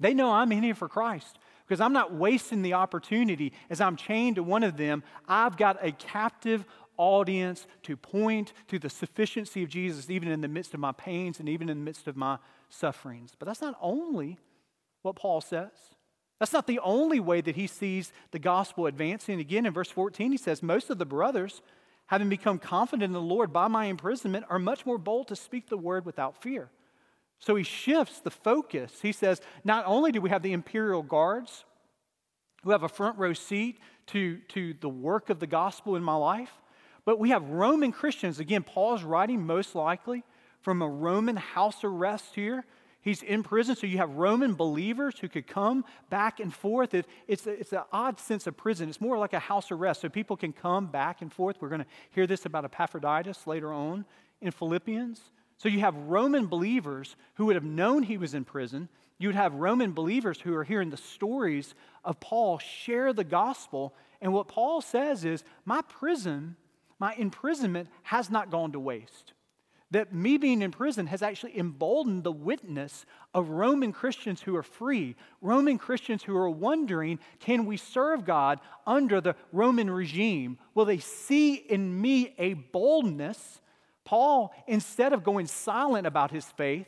They 0.00 0.14
know 0.14 0.32
I'm 0.32 0.50
in 0.52 0.62
here 0.62 0.74
for 0.74 0.88
Christ. 0.88 1.38
because 1.66 1.80
I'm 1.80 1.94
not 1.94 2.12
wasting 2.12 2.60
the 2.60 2.74
opportunity 2.74 3.52
as 3.70 3.80
I'm 3.80 3.96
chained 3.96 4.36
to 4.36 4.42
one 4.42 4.62
of 4.62 4.76
them. 4.76 5.02
I've 5.26 5.56
got 5.56 5.78
a 5.80 5.92
captive 5.92 6.66
audience 6.98 7.66
to 7.84 7.96
point 7.96 8.52
to 8.68 8.78
the 8.78 8.90
sufficiency 8.90 9.62
of 9.62 9.70
Jesus, 9.70 10.10
even 10.10 10.28
in 10.28 10.42
the 10.42 10.48
midst 10.48 10.74
of 10.74 10.80
my 10.80 10.92
pains 10.92 11.40
and 11.40 11.48
even 11.48 11.68
in 11.68 11.78
the 11.78 11.84
midst 11.84 12.08
of 12.08 12.16
my 12.16 12.38
sufferings. 12.68 13.32
But 13.38 13.46
that's 13.46 13.62
not 13.62 13.78
only 13.80 14.38
what 15.00 15.16
Paul 15.16 15.40
says. 15.40 15.70
That's 16.42 16.52
not 16.52 16.66
the 16.66 16.80
only 16.80 17.20
way 17.20 17.40
that 17.40 17.54
he 17.54 17.68
sees 17.68 18.12
the 18.32 18.38
gospel 18.40 18.86
advancing. 18.86 19.38
Again, 19.38 19.64
in 19.64 19.72
verse 19.72 19.92
14, 19.92 20.32
he 20.32 20.36
says, 20.36 20.60
Most 20.60 20.90
of 20.90 20.98
the 20.98 21.06
brothers, 21.06 21.62
having 22.06 22.28
become 22.28 22.58
confident 22.58 23.04
in 23.04 23.12
the 23.12 23.20
Lord 23.20 23.52
by 23.52 23.68
my 23.68 23.84
imprisonment, 23.84 24.46
are 24.50 24.58
much 24.58 24.84
more 24.84 24.98
bold 24.98 25.28
to 25.28 25.36
speak 25.36 25.68
the 25.68 25.76
word 25.76 26.04
without 26.04 26.42
fear. 26.42 26.68
So 27.38 27.54
he 27.54 27.62
shifts 27.62 28.18
the 28.18 28.32
focus. 28.32 28.98
He 29.02 29.12
says, 29.12 29.40
Not 29.62 29.84
only 29.86 30.10
do 30.10 30.20
we 30.20 30.30
have 30.30 30.42
the 30.42 30.52
imperial 30.52 31.04
guards 31.04 31.64
who 32.64 32.72
have 32.72 32.82
a 32.82 32.88
front 32.88 33.18
row 33.18 33.34
seat 33.34 33.78
to, 34.08 34.38
to 34.48 34.74
the 34.80 34.88
work 34.88 35.30
of 35.30 35.38
the 35.38 35.46
gospel 35.46 35.94
in 35.94 36.02
my 36.02 36.16
life, 36.16 36.50
but 37.04 37.20
we 37.20 37.30
have 37.30 37.50
Roman 37.50 37.92
Christians. 37.92 38.40
Again, 38.40 38.64
Paul's 38.64 39.04
writing 39.04 39.46
most 39.46 39.76
likely 39.76 40.24
from 40.60 40.82
a 40.82 40.88
Roman 40.88 41.36
house 41.36 41.84
arrest 41.84 42.34
here. 42.34 42.64
He's 43.02 43.22
in 43.22 43.42
prison, 43.42 43.76
so 43.76 43.86
you 43.86 43.98
have 43.98 44.10
Roman 44.10 44.54
believers 44.54 45.18
who 45.18 45.28
could 45.28 45.46
come 45.46 45.84
back 46.08 46.40
and 46.40 46.54
forth. 46.54 46.94
It, 46.94 47.06
it's, 47.26 47.46
it's 47.46 47.72
an 47.72 47.82
odd 47.92 48.18
sense 48.18 48.46
of 48.46 48.56
prison. 48.56 48.88
It's 48.88 49.00
more 49.00 49.18
like 49.18 49.32
a 49.32 49.38
house 49.38 49.70
arrest, 49.70 50.00
so 50.00 50.08
people 50.08 50.36
can 50.36 50.52
come 50.52 50.86
back 50.86 51.20
and 51.20 51.32
forth. 51.32 51.56
We're 51.60 51.68
going 51.68 51.80
to 51.80 51.86
hear 52.10 52.26
this 52.26 52.46
about 52.46 52.64
Epaphroditus 52.64 53.46
later 53.46 53.72
on 53.72 54.04
in 54.40 54.52
Philippians. 54.52 55.20
So 55.58 55.68
you 55.68 55.80
have 55.80 55.96
Roman 55.96 56.46
believers 56.46 57.16
who 57.34 57.46
would 57.46 57.56
have 57.56 57.64
known 57.64 58.04
he 58.04 58.16
was 58.16 58.34
in 58.34 58.44
prison. 58.44 58.88
You 59.18 59.28
would 59.28 59.36
have 59.36 59.54
Roman 59.54 59.92
believers 59.92 60.40
who 60.40 60.54
are 60.54 60.64
hearing 60.64 60.90
the 60.90 60.96
stories 60.96 61.74
of 62.04 62.20
Paul 62.20 62.58
share 62.58 63.12
the 63.12 63.24
gospel. 63.24 63.94
And 64.20 64.32
what 64.32 64.48
Paul 64.48 64.80
says 64.80 65.24
is, 65.24 65.44
My 65.64 65.82
prison 65.82 66.56
my 67.02 67.14
imprisonment 67.14 67.88
has 68.04 68.30
not 68.30 68.48
gone 68.48 68.70
to 68.70 68.78
waste. 68.78 69.32
That 69.92 70.14
me 70.14 70.38
being 70.38 70.62
in 70.62 70.70
prison 70.70 71.06
has 71.06 71.22
actually 71.22 71.58
emboldened 71.58 72.24
the 72.24 72.32
witness 72.32 73.04
of 73.34 73.50
Roman 73.50 73.92
Christians 73.92 74.40
who 74.40 74.56
are 74.56 74.62
free, 74.62 75.16
Roman 75.42 75.76
Christians 75.76 76.22
who 76.22 76.34
are 76.34 76.48
wondering, 76.48 77.18
can 77.40 77.66
we 77.66 77.76
serve 77.76 78.24
God 78.24 78.58
under 78.86 79.20
the 79.20 79.36
Roman 79.52 79.90
regime? 79.90 80.58
Will 80.74 80.86
they 80.86 80.98
see 80.98 81.54
in 81.54 82.00
me 82.00 82.34
a 82.38 82.54
boldness? 82.54 83.60
Paul, 84.04 84.54
instead 84.66 85.12
of 85.12 85.24
going 85.24 85.46
silent 85.46 86.06
about 86.06 86.30
his 86.30 86.46
faith, 86.46 86.86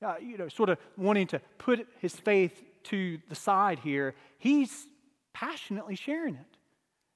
uh, 0.00 0.14
you 0.20 0.38
know, 0.38 0.48
sort 0.48 0.68
of 0.68 0.78
wanting 0.96 1.26
to 1.28 1.40
put 1.58 1.88
his 1.98 2.14
faith 2.14 2.62
to 2.84 3.18
the 3.28 3.34
side 3.34 3.80
here, 3.80 4.14
he's 4.38 4.86
passionately 5.32 5.96
sharing 5.96 6.36
it. 6.36 6.55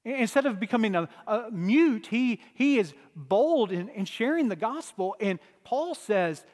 Instead 0.05 0.47
of 0.47 0.59
becoming 0.59 0.95
a, 0.95 1.09
a 1.27 1.51
mute, 1.51 2.07
he, 2.07 2.41
he 2.55 2.79
is 2.79 2.95
bold 3.15 3.71
in, 3.71 3.89
in 3.91 4.07
sharing 4.07 4.49
the 4.49 4.57
gospel. 4.57 5.15
And 5.21 5.39
Paul 5.63 5.95
says, 5.95 6.45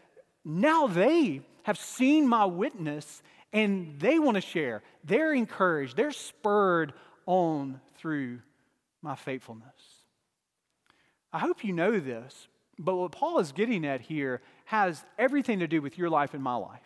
now 0.44 0.86
they 0.86 1.42
have 1.62 1.78
seen 1.78 2.28
my 2.28 2.44
witness 2.44 3.22
and 3.52 3.98
they 4.00 4.18
want 4.18 4.34
to 4.34 4.40
share. 4.40 4.82
They're 5.04 5.32
encouraged, 5.32 5.96
they're 5.96 6.10
spurred 6.10 6.92
on 7.26 7.80
through 7.98 8.40
my 9.02 9.14
faithfulness. 9.14 9.70
I 11.32 11.38
hope 11.38 11.64
you 11.64 11.72
know 11.72 11.98
this, 12.00 12.48
but 12.78 12.96
what 12.96 13.12
Paul 13.12 13.38
is 13.38 13.52
getting 13.52 13.84
at 13.86 14.00
here 14.00 14.40
has 14.66 15.04
everything 15.18 15.60
to 15.60 15.68
do 15.68 15.80
with 15.80 15.98
your 15.98 16.10
life 16.10 16.34
and 16.34 16.42
my 16.42 16.56
life. 16.56 16.80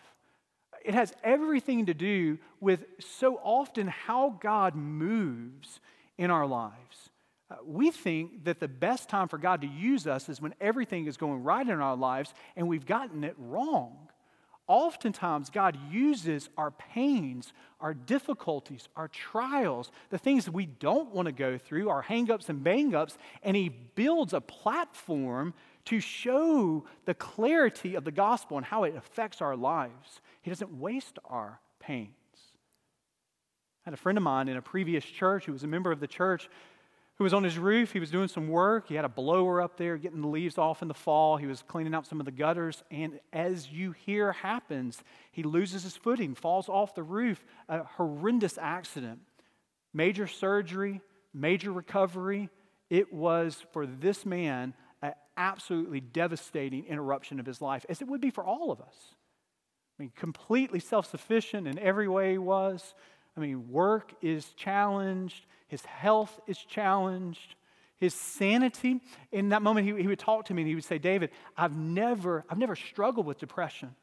It 0.85 0.95
has 0.95 1.13
everything 1.23 1.87
to 1.87 1.95
do 1.95 2.39
with 2.61 2.85
so 2.99 3.39
often 3.43 3.87
how 3.87 4.39
God 4.41 4.75
moves 4.75 5.81
in 6.21 6.31
our 6.31 6.47
lives. 6.47 7.09
Uh, 7.51 7.57
we 7.65 7.91
think 7.91 8.45
that 8.45 8.61
the 8.61 8.69
best 8.69 9.09
time 9.09 9.27
for 9.27 9.39
God 9.39 9.63
to 9.63 9.67
use 9.67 10.07
us 10.07 10.29
is 10.29 10.41
when 10.41 10.55
everything 10.61 11.07
is 11.07 11.17
going 11.17 11.43
right 11.43 11.67
in 11.67 11.81
our 11.81 11.97
lives 11.97 12.35
and 12.57 12.69
we've 12.69 12.85
gotten 12.85 13.25
it 13.25 13.35
wrong. 13.39 13.97
Oftentimes, 14.69 15.49
God 15.49 15.79
uses 15.91 16.51
our 16.59 16.71
pains, 16.71 17.55
our 17.81 17.95
difficulties, 17.95 18.89
our 18.95 19.09
trials, 19.09 19.91
the 20.11 20.19
things 20.19 20.49
we 20.49 20.67
don't 20.67 21.13
want 21.13 21.27
to 21.27 21.33
go 21.33 21.57
through, 21.57 21.89
our 21.89 22.05
hangups 22.05 22.51
and 22.51 22.63
bangups, 22.63 23.17
and 23.43 23.57
He 23.57 23.71
builds 23.71 24.35
a 24.35 24.41
platform 24.43 25.55
to 25.87 26.01
show 26.01 26.85
the 27.07 27.15
clarity 27.15 27.95
of 27.95 28.05
the 28.05 28.13
gospel 28.13 28.59
and 28.59 28.67
how 28.67 28.85
it 28.85 28.95
affects 28.95 29.41
our 29.41 29.57
lives. 29.57 30.21
He 30.43 30.51
doesn't 30.51 30.79
waste 30.79 31.19
our 31.25 31.59
pain. 31.81 32.11
Had 33.85 33.95
a 33.95 33.97
friend 33.97 34.19
of 34.19 34.25
mine 34.25 34.49
in 34.49 34.57
a 34.57 34.63
previous 34.63 35.05
church 35.05 35.47
who 35.47 35.53
was 35.53 35.65
a 35.65 35.69
member 35.69 35.91
of 35.91 36.01
the 36.01 36.07
church 36.07 36.49
who 37.21 37.25
was 37.25 37.35
on 37.35 37.45
his 37.45 37.59
roof. 37.59 37.93
He 37.93 38.01
was 38.01 38.11
doing 38.11 38.29
some 38.29 38.49
work. 38.49 38.89
He 38.89 38.95
had 38.95 39.05
a 39.05 39.09
blower 39.09 39.61
up 39.61 39.77
there 39.77 39.99
getting 39.99 40.23
the 40.23 40.29
leaves 40.29 40.57
off 40.57 40.81
in 40.81 40.89
the 40.89 40.95
fall. 40.95 41.37
He 41.37 41.47
was 41.47 41.63
cleaning 41.63 41.95
out 41.95 42.07
some 42.07 42.19
of 42.19 42.25
the 42.25 42.33
gutters. 42.33 42.83
And 42.91 43.21
as 43.31 43.71
you 43.71 43.93
hear 43.93 44.33
happens, 44.33 45.03
he 45.31 45.43
loses 45.43 45.83
his 45.83 45.99
footing, 45.99 46.35
falls 46.35 46.71
off 46.71 46.95
the 46.95 47.03
roof. 47.03 47.45
A 47.69 47.85
horrendous 47.85 48.57
accident. 48.57 49.21
Major 49.93 50.27
surgery, 50.27 51.03
major 51.35 51.73
recovery. 51.73 52.49
It 52.89 53.13
was 53.13 53.67
for 53.73 53.87
this 53.87 54.25
man 54.25 54.73
an 55.03 55.13
absolutely 55.37 56.01
devastating 56.01 56.87
interruption 56.87 57.39
of 57.39 57.45
his 57.45 57.61
life, 57.61 57.85
as 57.91 58.01
it 58.01 58.09
would 58.09 58.23
be 58.23 58.31
for 58.31 58.45
all 58.45 58.73
of 58.73 58.81
us. 58.81 58.95
I 59.99 60.05
mean, 60.05 60.13
completely 60.17 60.81
self 60.81 61.05
sufficient 61.11 61.69
in 61.69 61.79
every 61.79 62.09
way 62.09 62.33
he 62.33 62.39
was. 62.39 62.95
I 63.37 63.41
mean, 63.41 63.71
work 63.71 64.13
is 64.21 64.47
challenged, 64.55 65.47
his 65.69 65.85
health 65.85 66.41
is 66.47 66.59
challenged, 66.59 67.55
his 67.99 68.15
sanity. 68.15 69.01
In 69.31 69.51
that 69.51 69.63
moment, 69.63 69.87
he, 69.87 70.03
he 70.03 70.09
would 70.09 70.19
talk 70.19 70.47
to 70.47 70.55
me 70.55 70.63
and 70.63 70.69
he 70.69 70.75
would 70.75 70.85
say, 70.85 70.99
David, 70.99 71.31
I've 71.57 71.77
never, 71.77 72.45
I've 72.49 72.59
never 72.59 72.75
struggled 72.75 73.27
with 73.27 73.39
depression. 73.39 73.95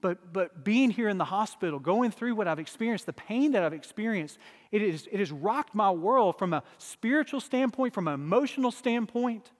But, 0.00 0.34
but 0.34 0.64
being 0.64 0.90
here 0.90 1.08
in 1.08 1.16
the 1.16 1.24
hospital, 1.24 1.78
going 1.78 2.10
through 2.10 2.34
what 2.34 2.46
I've 2.46 2.58
experienced, 2.58 3.06
the 3.06 3.14
pain 3.14 3.52
that 3.52 3.62
I've 3.62 3.72
experienced, 3.72 4.38
it, 4.70 4.82
is, 4.82 5.08
it 5.10 5.18
has 5.18 5.32
rocked 5.32 5.74
my 5.74 5.90
world 5.90 6.36
from 6.38 6.52
a 6.52 6.62
spiritual 6.76 7.40
standpoint, 7.40 7.94
from 7.94 8.08
an 8.08 8.14
emotional 8.14 8.70
standpoint. 8.70 9.50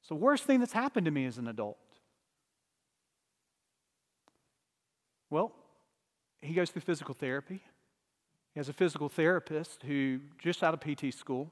It's 0.00 0.08
the 0.08 0.16
worst 0.16 0.44
thing 0.44 0.58
that's 0.58 0.72
happened 0.72 1.04
to 1.04 1.10
me 1.12 1.26
as 1.26 1.38
an 1.38 1.46
adult. 1.46 1.78
Well, 5.30 5.52
he 6.40 6.54
goes 6.54 6.70
through 6.70 6.82
physical 6.82 7.14
therapy. 7.14 7.62
He 8.54 8.60
has 8.60 8.68
a 8.68 8.72
physical 8.72 9.08
therapist 9.08 9.82
who 9.82 10.20
just 10.38 10.62
out 10.62 10.74
of 10.74 10.80
PT 10.80 11.12
school, 11.12 11.50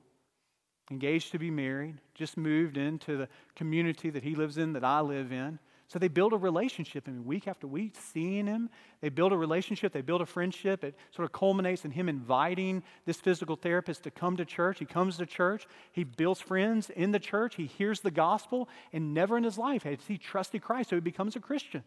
engaged 0.90 1.32
to 1.32 1.38
be 1.38 1.50
married, 1.50 1.96
just 2.14 2.36
moved 2.36 2.76
into 2.76 3.16
the 3.16 3.28
community 3.56 4.08
that 4.10 4.22
he 4.22 4.34
lives 4.34 4.56
in, 4.56 4.72
that 4.74 4.84
I 4.84 5.00
live 5.00 5.32
in. 5.32 5.58
So 5.88 5.98
they 5.98 6.08
build 6.08 6.32
a 6.32 6.38
relationship. 6.38 7.04
I 7.06 7.10
mean, 7.10 7.26
week 7.26 7.46
after 7.46 7.66
week, 7.66 7.96
seeing 8.00 8.46
him, 8.46 8.70
they 9.00 9.10
build 9.10 9.32
a 9.32 9.36
relationship, 9.36 9.92
they 9.92 10.00
build 10.00 10.22
a 10.22 10.26
friendship. 10.26 10.84
It 10.84 10.96
sort 11.10 11.26
of 11.26 11.32
culminates 11.32 11.84
in 11.84 11.90
him 11.90 12.08
inviting 12.08 12.82
this 13.04 13.18
physical 13.18 13.56
therapist 13.56 14.04
to 14.04 14.10
come 14.10 14.36
to 14.38 14.44
church. 14.44 14.78
He 14.78 14.86
comes 14.86 15.18
to 15.18 15.26
church, 15.26 15.66
he 15.92 16.04
builds 16.04 16.40
friends 16.40 16.88
in 16.88 17.10
the 17.10 17.18
church, 17.18 17.56
he 17.56 17.66
hears 17.66 18.00
the 18.00 18.10
gospel, 18.10 18.68
and 18.92 19.12
never 19.12 19.36
in 19.36 19.44
his 19.44 19.58
life 19.58 19.82
has 19.82 19.98
he 20.06 20.16
trusted 20.16 20.62
Christ, 20.62 20.90
so 20.90 20.96
he 20.96 21.00
becomes 21.00 21.36
a 21.36 21.40
Christian. 21.40 21.82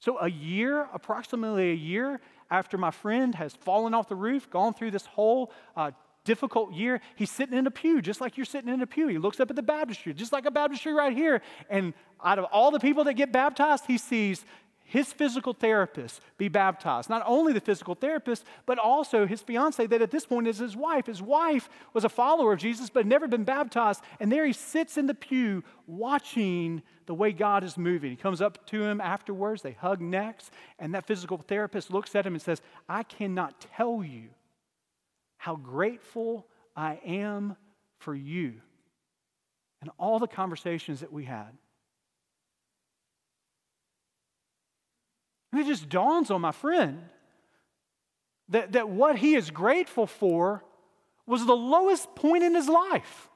So, 0.00 0.18
a 0.20 0.30
year, 0.30 0.88
approximately 0.92 1.70
a 1.70 1.74
year 1.74 2.20
after 2.50 2.78
my 2.78 2.90
friend 2.90 3.34
has 3.34 3.54
fallen 3.54 3.94
off 3.94 4.08
the 4.08 4.16
roof, 4.16 4.48
gone 4.50 4.74
through 4.74 4.90
this 4.90 5.06
whole 5.06 5.52
uh, 5.76 5.90
difficult 6.24 6.72
year, 6.72 7.00
he's 7.16 7.30
sitting 7.30 7.56
in 7.56 7.66
a 7.66 7.70
pew, 7.70 8.02
just 8.02 8.20
like 8.20 8.36
you're 8.36 8.46
sitting 8.46 8.72
in 8.72 8.80
a 8.82 8.86
pew. 8.86 9.08
He 9.08 9.18
looks 9.18 9.40
up 9.40 9.50
at 9.50 9.56
the 9.56 9.62
baptistry, 9.62 10.12
just 10.14 10.32
like 10.32 10.46
a 10.46 10.50
baptistry 10.50 10.92
right 10.92 11.16
here. 11.16 11.40
And 11.70 11.94
out 12.22 12.38
of 12.38 12.44
all 12.46 12.70
the 12.70 12.80
people 12.80 13.04
that 13.04 13.14
get 13.14 13.32
baptized, 13.32 13.84
he 13.86 13.98
sees 13.98 14.44
his 14.88 15.12
physical 15.12 15.52
therapist 15.52 16.20
be 16.38 16.48
baptized. 16.48 17.10
Not 17.10 17.22
only 17.26 17.52
the 17.52 17.60
physical 17.60 17.94
therapist, 17.94 18.44
but 18.64 18.78
also 18.78 19.26
his 19.26 19.42
fiance, 19.42 19.86
that 19.86 20.00
at 20.00 20.10
this 20.10 20.24
point 20.24 20.46
is 20.46 20.58
his 20.58 20.74
wife. 20.74 21.06
His 21.06 21.20
wife 21.20 21.68
was 21.92 22.04
a 22.04 22.08
follower 22.08 22.54
of 22.54 22.58
Jesus, 22.58 22.88
but 22.88 23.00
had 23.00 23.06
never 23.06 23.28
been 23.28 23.44
baptized. 23.44 24.02
And 24.18 24.32
there 24.32 24.46
he 24.46 24.54
sits 24.54 24.96
in 24.96 25.06
the 25.06 25.14
pew 25.14 25.62
watching 25.86 26.82
the 27.08 27.14
way 27.14 27.32
God 27.32 27.64
is 27.64 27.78
moving. 27.78 28.10
He 28.10 28.16
comes 28.16 28.42
up 28.42 28.66
to 28.66 28.84
him 28.84 29.00
afterwards, 29.00 29.62
they 29.62 29.72
hug 29.72 30.02
necks, 30.02 30.50
and 30.78 30.94
that 30.94 31.06
physical 31.06 31.38
therapist 31.38 31.90
looks 31.90 32.14
at 32.14 32.26
him 32.26 32.34
and 32.34 32.42
says, 32.42 32.60
I 32.86 33.02
cannot 33.02 33.66
tell 33.74 34.04
you 34.04 34.28
how 35.38 35.56
grateful 35.56 36.46
I 36.76 37.00
am 37.06 37.56
for 37.96 38.14
you 38.14 38.60
and 39.80 39.90
all 39.96 40.18
the 40.18 40.26
conversations 40.26 41.00
that 41.00 41.10
we 41.10 41.24
had. 41.24 41.48
And 45.50 45.62
it 45.62 45.66
just 45.66 45.88
dawns 45.88 46.30
on 46.30 46.42
my 46.42 46.52
friend 46.52 47.00
that, 48.50 48.72
that 48.72 48.90
what 48.90 49.16
he 49.16 49.34
is 49.34 49.50
grateful 49.50 50.06
for 50.06 50.62
was 51.26 51.46
the 51.46 51.56
lowest 51.56 52.14
point 52.14 52.44
in 52.44 52.54
his 52.54 52.68
life. 52.68 53.30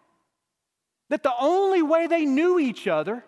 That 1.09 1.23
the 1.23 1.33
only 1.41 1.81
way 1.81 2.07
they 2.07 2.26
knew 2.26 2.59
each 2.59 2.87
other 2.87 3.25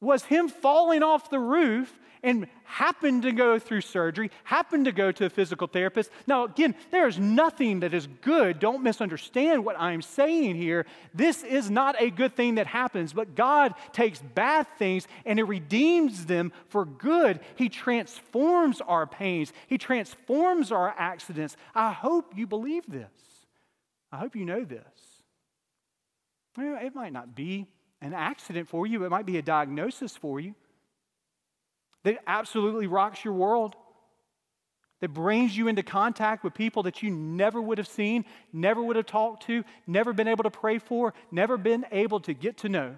was 0.00 0.24
him 0.24 0.48
falling 0.48 1.02
off 1.02 1.30
the 1.30 1.38
roof 1.38 1.98
and 2.22 2.46
happened 2.64 3.22
to 3.22 3.32
go 3.32 3.58
through 3.58 3.80
surgery, 3.80 4.30
happened 4.44 4.84
to 4.84 4.92
go 4.92 5.10
to 5.10 5.24
a 5.24 5.30
physical 5.30 5.66
therapist. 5.66 6.10
Now, 6.26 6.44
again, 6.44 6.74
there 6.90 7.08
is 7.08 7.18
nothing 7.18 7.80
that 7.80 7.94
is 7.94 8.06
good. 8.20 8.58
Don't 8.58 8.82
misunderstand 8.82 9.64
what 9.64 9.78
I'm 9.78 10.02
saying 10.02 10.56
here. 10.56 10.86
This 11.14 11.42
is 11.42 11.70
not 11.70 11.96
a 11.98 12.10
good 12.10 12.36
thing 12.36 12.56
that 12.56 12.66
happens, 12.66 13.12
but 13.12 13.34
God 13.34 13.74
takes 13.92 14.20
bad 14.20 14.66
things 14.78 15.08
and 15.24 15.38
He 15.38 15.42
redeems 15.42 16.26
them 16.26 16.52
for 16.68 16.84
good. 16.84 17.40
He 17.56 17.68
transforms 17.68 18.80
our 18.82 19.06
pains, 19.06 19.52
He 19.66 19.78
transforms 19.78 20.70
our 20.70 20.94
accidents. 20.96 21.56
I 21.74 21.92
hope 21.92 22.36
you 22.36 22.46
believe 22.46 22.84
this. 22.86 23.10
I 24.12 24.18
hope 24.18 24.36
you 24.36 24.44
know 24.44 24.64
this. 24.64 24.82
It 26.58 26.94
might 26.94 27.12
not 27.12 27.34
be 27.34 27.66
an 28.00 28.14
accident 28.14 28.68
for 28.68 28.86
you, 28.86 29.04
it 29.04 29.10
might 29.10 29.26
be 29.26 29.38
a 29.38 29.42
diagnosis 29.42 30.16
for 30.16 30.40
you 30.40 30.54
that 32.04 32.18
absolutely 32.26 32.86
rocks 32.86 33.24
your 33.24 33.34
world, 33.34 33.76
that 35.00 35.10
brings 35.10 35.56
you 35.56 35.68
into 35.68 35.82
contact 35.82 36.44
with 36.44 36.54
people 36.54 36.82
that 36.82 37.02
you 37.02 37.10
never 37.10 37.60
would 37.60 37.78
have 37.78 37.88
seen, 37.88 38.24
never 38.52 38.82
would 38.82 38.96
have 38.96 39.06
talked 39.06 39.46
to, 39.46 39.64
never 39.86 40.12
been 40.12 40.28
able 40.28 40.44
to 40.44 40.50
pray 40.50 40.78
for, 40.78 41.14
never 41.30 41.56
been 41.56 41.86
able 41.90 42.20
to 42.20 42.34
get 42.34 42.58
to 42.58 42.68
know. 42.68 42.96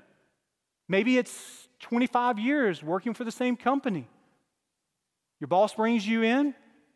Maybe 0.88 1.16
it's 1.16 1.68
25 1.80 2.38
years 2.38 2.82
working 2.82 3.14
for 3.14 3.24
the 3.24 3.30
same 3.30 3.56
company. 3.56 4.08
Your 5.40 5.48
boss 5.48 5.74
brings 5.74 6.06
you 6.06 6.22
in. 6.22 6.54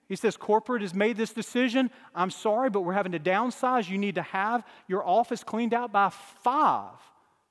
He 0.08 0.14
says, 0.14 0.36
Corporate 0.36 0.82
has 0.82 0.94
made 0.94 1.16
this 1.16 1.32
decision. 1.32 1.90
I'm 2.14 2.30
sorry, 2.30 2.70
but 2.70 2.82
we're 2.82 2.92
having 2.92 3.12
to 3.12 3.18
downsize. 3.18 3.88
You 3.88 3.98
need 3.98 4.16
to 4.16 4.22
have 4.22 4.64
your 4.86 5.04
office 5.04 5.42
cleaned 5.42 5.74
out 5.74 5.92
by 5.92 6.10
five. 6.42 6.94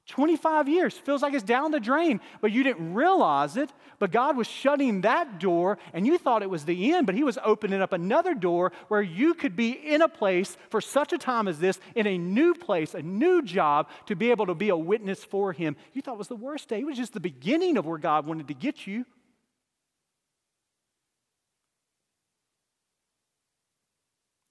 25 0.08 0.70
years 0.70 0.94
feels 0.94 1.24
like 1.24 1.34
it's 1.34 1.44
down 1.44 1.72
the 1.72 1.80
drain, 1.80 2.22
but 2.40 2.52
you 2.52 2.62
didn't 2.64 2.94
realize 2.94 3.58
it. 3.58 3.72
But 3.98 4.12
God 4.12 4.38
was 4.38 4.46
shutting 4.46 5.02
that 5.02 5.40
door, 5.40 5.80
and 5.94 6.06
you 6.06 6.18
thought 6.18 6.44
it 6.44 6.50
was 6.50 6.66
the 6.66 6.94
end, 6.94 7.08
but 7.08 7.16
He 7.16 7.24
was 7.24 7.40
opening 7.44 7.82
up 7.82 7.92
another 7.92 8.36
door 8.36 8.72
where 8.88 9.02
you 9.02 9.34
could 9.34 9.56
be 9.56 9.72
in 9.72 10.02
a 10.02 10.08
place 10.08 10.58
for 10.70 10.80
such 10.80 11.12
a 11.12 11.18
time 11.18 11.48
as 11.48 11.60
this, 11.60 11.80
in 11.96 12.06
a 12.06 12.18
new 12.18 12.54
place, 12.54 12.94
a 12.94 13.02
new 13.02 13.42
job, 13.42 13.90
to 14.06 14.16
be 14.16 14.30
able 14.30 14.46
to 14.46 14.54
be 14.54 14.70
a 14.70 14.78
witness 14.78 15.24
for 15.24 15.54
Him. 15.54 15.76
You 15.94 16.02
thought 16.02 16.16
it 16.16 16.20
was 16.20 16.28
the 16.28 16.36
worst 16.36 16.70
day. 16.70 16.80
It 16.80 16.86
was 16.86 16.98
just 16.98 17.14
the 17.14 17.20
beginning 17.20 17.78
of 17.78 17.86
where 17.86 17.98
God 17.98 18.28
wanted 18.28 18.48
to 18.50 18.54
get 18.54 18.86
you. 18.86 19.06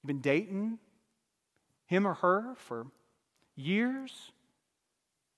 You've 0.02 0.08
been 0.08 0.20
dating 0.20 0.78
him 1.86 2.06
or 2.06 2.14
her 2.14 2.54
for 2.56 2.86
years. 3.56 4.32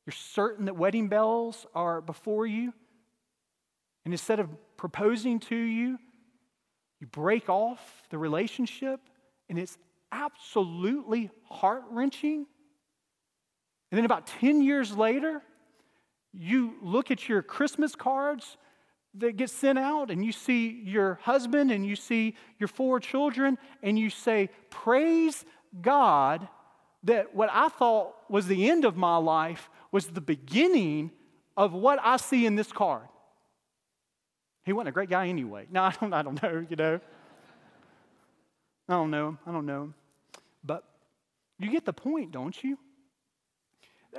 You're 0.07 0.13
certain 0.13 0.67
that 0.67 0.77
wedding 0.77 1.09
bells 1.09 1.67
are 1.75 2.01
before 2.01 2.47
you. 2.47 2.73
And 4.05 4.15
instead 4.15 4.39
of 4.39 4.49
proposing 4.77 5.41
to 5.41 5.57
you, 5.57 5.99
you 7.01 7.07
break 7.09 7.49
off 7.49 7.81
the 8.11 8.17
relationship, 8.17 9.01
and 9.49 9.59
it's 9.59 9.77
absolutely 10.13 11.31
heart 11.45 11.83
wrenching. 11.91 12.47
And 13.91 13.99
then 13.99 14.05
about 14.05 14.29
10 14.29 14.63
years 14.63 14.97
later, 14.97 15.43
you 16.33 16.75
look 16.83 17.11
at 17.11 17.29
your 17.29 17.43
Christmas 17.43 17.97
cards 17.97 18.57
that 19.15 19.37
get 19.37 19.51
sent 19.51 19.79
out, 19.79 20.11
and 20.11 20.25
you 20.25 20.33
see 20.33 20.83
your 20.85 21.19
husband 21.23 21.71
and 21.71 21.85
you 21.85 21.97
see 21.97 22.37
your 22.59 22.69
four 22.69 23.01
children, 23.01 23.59
and 23.83 23.99
you 23.99 24.11
say, 24.11 24.51
Praise 24.71 25.45
God 25.81 26.47
that 27.03 27.35
what 27.35 27.49
I 27.53 27.69
thought 27.69 28.15
was 28.29 28.47
the 28.47 28.69
end 28.71 28.85
of 28.85 28.97
my 28.97 29.17
life 29.17 29.69
was 29.93 30.07
the 30.07 30.21
beginning 30.21 31.11
of 31.57 31.73
what 31.73 31.99
I 32.03 32.17
see 32.17 32.47
in 32.47 32.55
this 32.55 32.73
card. 32.73 33.09
He 34.65 34.73
wasn't 34.73 34.89
a 34.89 34.93
great 34.93 35.11
guy 35.11 35.29
anyway. 35.29 35.67
No, 35.71 35.83
I 35.85 35.95
don't, 36.01 36.13
I 36.13 36.23
don't 36.23 36.43
know, 36.43 36.67
you 36.69 36.77
know. 36.77 37.01
I 38.89 38.93
don't 38.93 39.11
know 39.11 39.29
him. 39.29 39.39
I 39.47 39.53
don't 39.53 39.67
know 39.67 39.83
him. 39.85 39.95
But 40.65 40.85
you 41.59 41.71
get 41.71 41.85
the 41.85 41.93
point, 41.93 42.33
don't 42.33 42.63
you? 42.63 42.79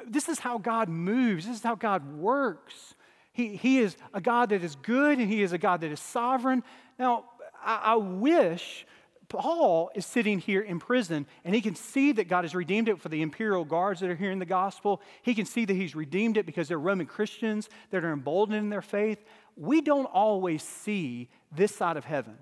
This 0.06 0.30
is 0.30 0.40
how 0.40 0.58
God 0.58 0.90
moves. 0.90 1.46
This 1.46 1.58
is 1.58 1.64
how 1.64 1.76
God 1.76 2.18
works. 2.18 2.96
He, 3.32 3.56
he 3.56 3.80
is 3.80 3.96
a 4.14 4.22
God 4.22 4.50
that 4.50 4.64
is 4.64 4.76
good 4.76 5.20
and 5.20 5.30
He 5.32 5.42
is 5.42 5.54
a 5.54 5.58
God 5.58 5.82
that 5.82 5.92
is 5.92 6.00
sovereign. 6.00 6.64
Now, 6.98 7.26
I, 7.64 7.82
I 7.84 7.96
wish 7.96 8.86
Paul 9.30 9.92
is 9.94 10.06
sitting 10.06 10.40
here 10.40 10.62
in 10.62 10.80
prison 10.80 11.26
and 11.44 11.54
he 11.54 11.62
can 11.62 11.76
see 11.76 12.14
that 12.14 12.30
God 12.30 12.44
has 12.46 12.56
redeemed 12.56 12.88
it 12.88 13.02
for 13.02 13.10
the 13.10 13.22
imperial 13.22 13.66
guards 13.66 14.00
that 14.00 14.10
are 14.10 14.16
hearing 14.16 14.40
the 14.40 14.46
gospel. 14.46 15.02
He 15.22 15.36
can 15.36 15.46
see 15.46 15.66
that 15.66 15.74
he's 15.74 15.96
redeemed 15.96 16.38
it 16.38 16.46
because 16.46 16.70
they're 16.70 16.80
Roman 16.80 17.06
Christians 17.06 17.70
that 17.92 18.06
are 18.06 18.14
emboldened 18.14 18.58
in 18.58 18.70
their 18.70 18.82
faith. 18.82 19.24
We 19.58 19.82
don't 19.82 20.06
always 20.06 20.64
see 20.64 21.30
this 21.52 21.76
side 21.76 21.98
of 21.98 22.06
heaven, 22.06 22.38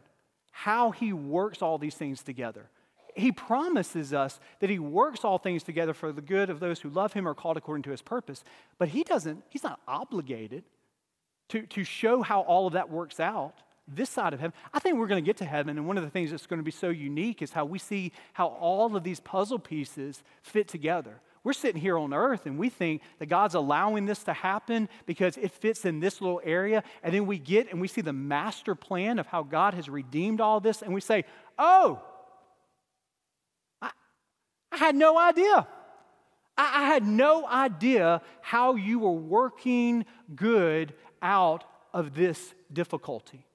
how 0.52 0.92
he 0.92 1.12
works 1.12 1.62
all 1.62 1.78
these 1.78 1.96
things 1.96 2.22
together. 2.22 2.70
He 3.16 3.32
promises 3.32 4.14
us 4.14 4.40
that 4.60 4.70
he 4.70 4.78
works 4.78 5.24
all 5.24 5.38
things 5.38 5.64
together 5.64 5.94
for 5.94 6.12
the 6.12 6.22
good 6.22 6.50
of 6.50 6.60
those 6.60 6.82
who 6.82 6.90
love 6.90 7.14
him 7.14 7.28
or 7.28 7.34
called 7.34 7.58
according 7.58 7.84
to 7.84 7.92
his 7.92 8.02
purpose. 8.02 8.44
But 8.78 8.90
he 8.90 9.04
doesn't, 9.04 9.44
he's 9.50 9.64
not 9.64 9.80
obligated 9.88 10.66
to, 11.50 11.62
to 11.62 11.84
show 11.84 12.22
how 12.22 12.42
all 12.42 12.68
of 12.68 12.74
that 12.74 12.90
works 12.90 13.20
out 13.20 13.62
this 13.88 14.10
side 14.10 14.34
of 14.34 14.40
heaven. 14.40 14.54
I 14.74 14.80
think 14.80 14.98
we're 14.98 15.08
going 15.08 15.24
to 15.24 15.28
get 15.28 15.38
to 15.38 15.46
heaven, 15.46 15.78
and 15.78 15.88
one 15.88 15.98
of 15.98 16.04
the 16.04 16.10
things 16.10 16.32
that's 16.32 16.48
going 16.48 16.60
to 16.60 16.64
be 16.64 16.72
so 16.72 16.90
unique 16.90 17.42
is 17.42 17.52
how 17.52 17.66
we 17.66 17.80
see 17.80 18.12
how 18.34 18.48
all 18.48 18.96
of 18.96 19.04
these 19.04 19.20
puzzle 19.20 19.60
pieces 19.60 20.24
fit 20.42 20.68
together. 20.68 21.22
We're 21.46 21.54
sitting 21.54 21.80
here 21.80 21.96
on 21.96 22.12
earth 22.12 22.48
and 22.48 22.58
we 22.58 22.70
think 22.70 23.04
that 23.20 23.28
God's 23.28 23.54
allowing 23.54 24.08
this 24.08 24.24
to 24.24 24.34
happen 24.34 24.90
because 25.06 25.38
it 25.38 25.52
fits 25.52 25.86
in 25.86 26.00
this 26.00 26.20
little 26.20 26.42
area. 26.44 26.84
And 27.04 27.14
then 27.14 27.28
we 27.28 27.38
get 27.38 27.70
and 27.72 27.80
we 27.80 27.88
see 27.88 28.02
the 28.02 28.12
master 28.12 28.74
plan 28.74 29.20
of 29.20 29.28
how 29.28 29.44
God 29.44 29.76
has 29.76 29.88
redeemed 29.88 30.42
all 30.42 30.60
this, 30.60 30.82
and 30.82 30.92
we 30.92 31.02
say, 31.02 31.24
Oh, 31.60 32.02
I, 33.80 33.92
I 34.72 34.78
had 34.78 34.96
no 34.96 35.20
idea. 35.20 35.68
I, 36.58 36.84
I 36.84 36.88
had 36.88 37.06
no 37.06 37.46
idea 37.48 38.24
how 38.42 38.74
you 38.74 38.98
were 38.98 39.12
working 39.12 40.06
good 40.36 40.96
out 41.22 41.64
of 41.94 42.16
this 42.16 42.56
difficulty. 42.74 43.46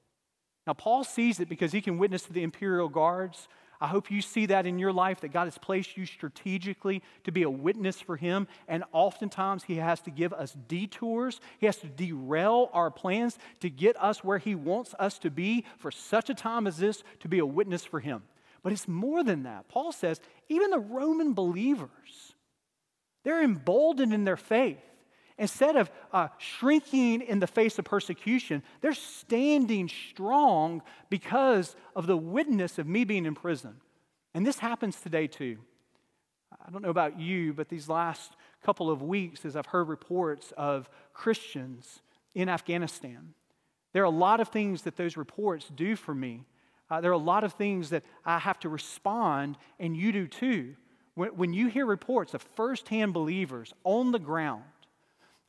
Now, 0.66 0.75
Paul 0.75 1.05
sees 1.05 1.40
it 1.40 1.49
because 1.49 1.73
he 1.73 1.81
can 1.81 1.99
witness 1.99 2.23
to 2.23 2.33
the 2.33 2.42
imperial 2.42 2.88
guards. 2.88 3.49
I 3.81 3.87
hope 3.87 4.11
you 4.11 4.20
see 4.20 4.46
that 4.46 4.66
in 4.66 4.79
your 4.79 4.92
life, 4.92 5.20
that 5.20 5.33
God 5.33 5.44
has 5.46 5.57
placed 5.57 5.96
you 5.96 6.05
strategically 6.05 7.03
to 7.25 7.33
be 7.33 7.44
a 7.44 7.51
witness 7.51 7.99
for 7.99 8.16
Him. 8.16 8.46
And 8.68 8.85
oftentimes, 8.92 9.64
He 9.64 9.77
has 9.77 10.01
to 10.03 10.11
give 10.11 10.35
us 10.35 10.55
detours. 10.68 11.40
He 11.59 11.66
has 11.66 11.79
to 11.79 11.87
derail 11.87 12.68
our 12.75 12.90
plans 12.90 13.38
to 13.61 13.70
get 13.70 14.01
us 14.01 14.23
where 14.23 14.37
He 14.37 14.55
wants 14.55 14.94
us 14.99 15.18
to 15.20 15.31
be 15.31 15.64
for 15.79 15.90
such 15.90 16.29
a 16.29 16.35
time 16.35 16.66
as 16.66 16.77
this 16.77 17.03
to 17.20 17.29
be 17.29 17.38
a 17.38 17.46
witness 17.46 17.85
for 17.85 18.01
Him. 18.01 18.23
But 18.62 18.73
it's 18.73 18.87
more 18.87 19.25
than 19.25 19.44
that. 19.44 19.68
Paul 19.68 19.92
says, 19.92 20.20
even 20.51 20.70
the 20.70 20.79
Roman 20.79 21.33
believers, 21.33 22.35
they're 23.25 23.42
emboldened 23.42 24.12
in 24.12 24.25
their 24.25 24.37
faith. 24.37 24.79
Instead 25.40 25.74
of 25.74 25.90
uh, 26.12 26.29
shrinking 26.37 27.22
in 27.22 27.40
the 27.40 27.46
face 27.46 27.79
of 27.79 27.85
persecution, 27.87 28.62
they're 28.83 28.92
standing 28.92 29.88
strong 29.88 30.83
because 31.09 31.74
of 31.96 32.07
the 32.07 32.16
witness 32.16 32.79
of 32.79 32.87
me 32.87 33.05
being 33.05 33.24
in 33.24 33.35
prison. 33.35 33.81
And 34.35 34.46
this 34.46 34.59
happens 34.59 35.00
today 35.00 35.26
too. 35.26 35.57
I 36.53 36.70
don't 36.70 36.83
know 36.83 36.90
about 36.90 37.18
you, 37.18 37.55
but 37.55 37.70
these 37.70 37.88
last 37.88 38.37
couple 38.62 38.90
of 38.90 39.00
weeks, 39.00 39.46
as 39.46 39.57
I've 39.57 39.64
heard 39.64 39.88
reports 39.88 40.53
of 40.59 40.90
Christians 41.14 42.03
in 42.35 42.50
Afghanistan, 42.50 43.33
there 43.94 44.03
are 44.03 44.05
a 44.07 44.11
lot 44.11 44.40
of 44.40 44.48
things 44.48 44.83
that 44.83 44.96
those 44.96 45.16
reports 45.16 45.70
do 45.74 45.96
for 45.96 46.14
me. 46.14 46.44
Uh, 46.90 47.00
there 47.00 47.12
are 47.12 47.14
a 47.14 47.18
lot 47.18 47.44
of 47.44 47.55
things 47.55 47.88
that 47.90 48.03
I 48.26 48.40
have 48.40 48.59
to 48.61 48.68
respond, 48.68 49.57
and 49.79 49.96
you 49.96 50.12
do 50.12 50.26
too. 50.26 50.76
When, 51.14 51.31
when 51.31 51.53
you 51.55 51.68
hear 51.68 51.87
reports 51.87 52.35
of 52.35 52.42
firsthand 52.42 53.14
believers 53.14 53.72
on 53.85 54.12
the 54.12 54.18
ground 54.18 54.64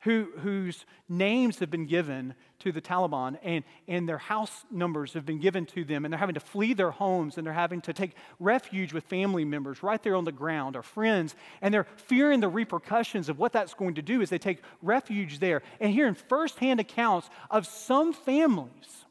who, 0.02 0.28
whose 0.38 0.84
names 1.08 1.58
have 1.60 1.70
been 1.70 1.86
given 1.86 2.34
to 2.58 2.72
the 2.72 2.80
Taliban 2.80 3.38
and, 3.42 3.64
and 3.88 4.08
their 4.08 4.18
house 4.18 4.64
numbers 4.70 5.12
have 5.14 5.24
been 5.24 5.40
given 5.40 5.64
to 5.66 5.84
them, 5.84 6.04
and 6.04 6.12
they're 6.12 6.18
having 6.18 6.34
to 6.34 6.40
flee 6.40 6.74
their 6.74 6.90
homes 6.90 7.38
and 7.38 7.46
they're 7.46 7.54
having 7.54 7.80
to 7.82 7.92
take 7.92 8.12
refuge 8.40 8.92
with 8.92 9.04
family 9.04 9.44
members 9.44 9.82
right 9.82 10.02
there 10.02 10.16
on 10.16 10.24
the 10.24 10.32
ground 10.32 10.76
or 10.76 10.82
friends, 10.82 11.34
and 11.60 11.72
they're 11.72 11.86
fearing 11.96 12.40
the 12.40 12.48
repercussions 12.48 13.28
of 13.28 13.38
what 13.38 13.52
that's 13.52 13.74
going 13.74 13.94
to 13.94 14.02
do 14.02 14.22
as 14.22 14.30
they 14.30 14.38
take 14.38 14.62
refuge 14.80 15.38
there. 15.38 15.62
And 15.80 15.92
hearing 15.92 16.14
firsthand 16.14 16.80
accounts 16.80 17.30
of 17.50 17.66
some 17.66 18.12
families 18.12 19.04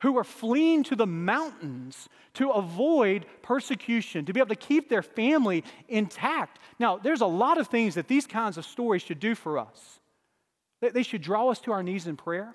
who 0.00 0.16
are 0.18 0.24
fleeing 0.24 0.82
to 0.84 0.96
the 0.96 1.06
mountains 1.06 2.08
to 2.34 2.50
avoid 2.50 3.26
persecution, 3.42 4.24
to 4.24 4.32
be 4.32 4.40
able 4.40 4.48
to 4.48 4.54
keep 4.54 4.88
their 4.88 5.02
family 5.02 5.64
intact. 5.88 6.58
Now, 6.78 6.96
there's 6.96 7.20
a 7.20 7.26
lot 7.26 7.58
of 7.58 7.68
things 7.68 7.94
that 7.94 8.08
these 8.08 8.26
kinds 8.26 8.56
of 8.56 8.64
stories 8.64 9.02
should 9.02 9.20
do 9.20 9.34
for 9.34 9.58
us. 9.58 10.00
They 10.80 11.02
should 11.02 11.22
draw 11.22 11.48
us 11.48 11.58
to 11.60 11.72
our 11.72 11.82
knees 11.82 12.06
in 12.06 12.16
prayer. 12.16 12.54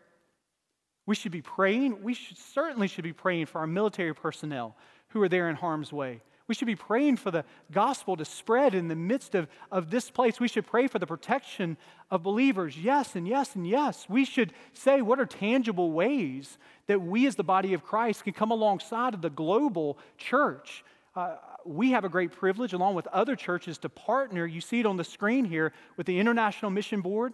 We 1.05 1.13
should 1.13 1.31
be 1.31 1.43
praying. 1.43 2.01
We 2.01 2.15
should, 2.15 2.37
certainly 2.37 2.87
should 2.87 3.03
be 3.03 3.13
praying 3.13 3.45
for 3.45 3.59
our 3.59 3.67
military 3.67 4.15
personnel 4.15 4.75
who 5.09 5.21
are 5.21 5.29
there 5.29 5.49
in 5.49 5.55
harm's 5.55 5.93
way. 5.93 6.21
We 6.47 6.53
should 6.53 6.67
be 6.67 6.75
praying 6.75 7.17
for 7.17 7.31
the 7.31 7.43
gospel 7.71 8.15
to 8.17 8.25
spread 8.25 8.75
in 8.75 8.87
the 8.87 8.95
midst 8.95 9.33
of, 9.33 9.47
of 9.71 9.89
this 9.89 10.11
place. 10.11 10.39
We 10.39 10.47
should 10.47 10.67
pray 10.67 10.87
for 10.87 10.99
the 10.99 11.07
protection 11.07 11.77
of 12.11 12.21
believers. 12.21 12.77
Yes, 12.77 13.15
and 13.15 13.27
yes, 13.27 13.55
and 13.55 13.67
yes. 13.67 14.05
We 14.07 14.25
should 14.25 14.53
say 14.73 15.01
what 15.01 15.19
are 15.19 15.25
tangible 15.25 15.91
ways 15.91 16.57
that 16.87 17.01
we, 17.01 17.25
as 17.25 17.35
the 17.35 17.43
body 17.43 17.73
of 17.73 17.83
Christ, 17.83 18.23
can 18.23 18.33
come 18.33 18.51
alongside 18.51 19.15
of 19.15 19.21
the 19.21 19.29
global 19.31 19.97
church. 20.17 20.83
Uh, 21.15 21.37
we 21.65 21.91
have 21.91 22.05
a 22.05 22.09
great 22.09 22.31
privilege, 22.31 22.73
along 22.73 22.93
with 22.93 23.07
other 23.07 23.35
churches, 23.35 23.79
to 23.79 23.89
partner. 23.89 24.45
You 24.45 24.61
see 24.61 24.79
it 24.81 24.85
on 24.85 24.97
the 24.97 25.03
screen 25.03 25.45
here 25.45 25.73
with 25.97 26.05
the 26.05 26.19
International 26.19 26.69
Mission 26.69 27.01
Board, 27.01 27.33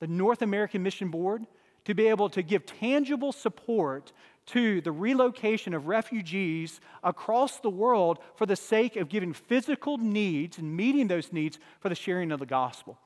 the 0.00 0.06
North 0.06 0.42
American 0.42 0.82
Mission 0.82 1.08
Board, 1.08 1.46
to 1.86 1.94
be 1.94 2.08
able 2.08 2.28
to 2.28 2.42
give 2.42 2.66
tangible 2.66 3.32
support 3.32 4.12
to 4.52 4.80
the 4.80 4.92
relocation 4.92 5.74
of 5.74 5.86
refugees 5.86 6.80
across 7.02 7.58
the 7.60 7.70
world 7.70 8.18
for 8.36 8.46
the 8.46 8.56
sake 8.56 8.96
of 8.96 9.08
giving 9.08 9.32
physical 9.32 9.98
needs 9.98 10.58
and 10.58 10.76
meeting 10.76 11.08
those 11.08 11.32
needs 11.32 11.58
for 11.80 11.88
the 11.88 11.94
sharing 11.94 12.32
of 12.32 12.40
the 12.40 12.46
gospel. 12.46 12.98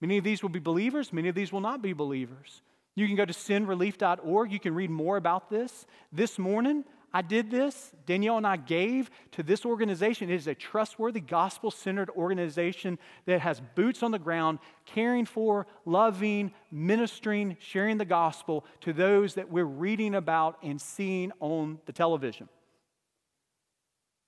Many 0.00 0.18
of 0.18 0.24
these 0.24 0.42
will 0.42 0.50
be 0.50 0.58
believers, 0.58 1.12
many 1.12 1.28
of 1.28 1.34
these 1.34 1.52
will 1.52 1.60
not 1.60 1.82
be 1.82 1.92
believers. 1.92 2.62
You 2.96 3.06
can 3.06 3.16
go 3.16 3.26
to 3.26 3.32
sendrelief.org. 3.32 4.50
You 4.50 4.58
can 4.58 4.74
read 4.74 4.90
more 4.90 5.18
about 5.18 5.50
this. 5.50 5.86
This 6.12 6.38
morning, 6.38 6.84
I 7.12 7.22
did 7.22 7.50
this. 7.50 7.92
Danielle 8.04 8.36
and 8.36 8.46
I 8.46 8.56
gave 8.56 9.10
to 9.32 9.42
this 9.42 9.64
organization. 9.64 10.30
It 10.30 10.34
is 10.34 10.46
a 10.46 10.54
trustworthy, 10.54 11.20
gospel 11.20 11.70
centered 11.70 12.10
organization 12.10 12.98
that 13.24 13.40
has 13.40 13.60
boots 13.74 14.02
on 14.02 14.10
the 14.10 14.18
ground, 14.18 14.58
caring 14.84 15.24
for, 15.24 15.66
loving, 15.84 16.52
ministering, 16.70 17.56
sharing 17.60 17.98
the 17.98 18.04
gospel 18.04 18.64
to 18.80 18.92
those 18.92 19.34
that 19.34 19.50
we're 19.50 19.64
reading 19.64 20.14
about 20.14 20.58
and 20.62 20.80
seeing 20.80 21.32
on 21.40 21.78
the 21.86 21.92
television. 21.92 22.48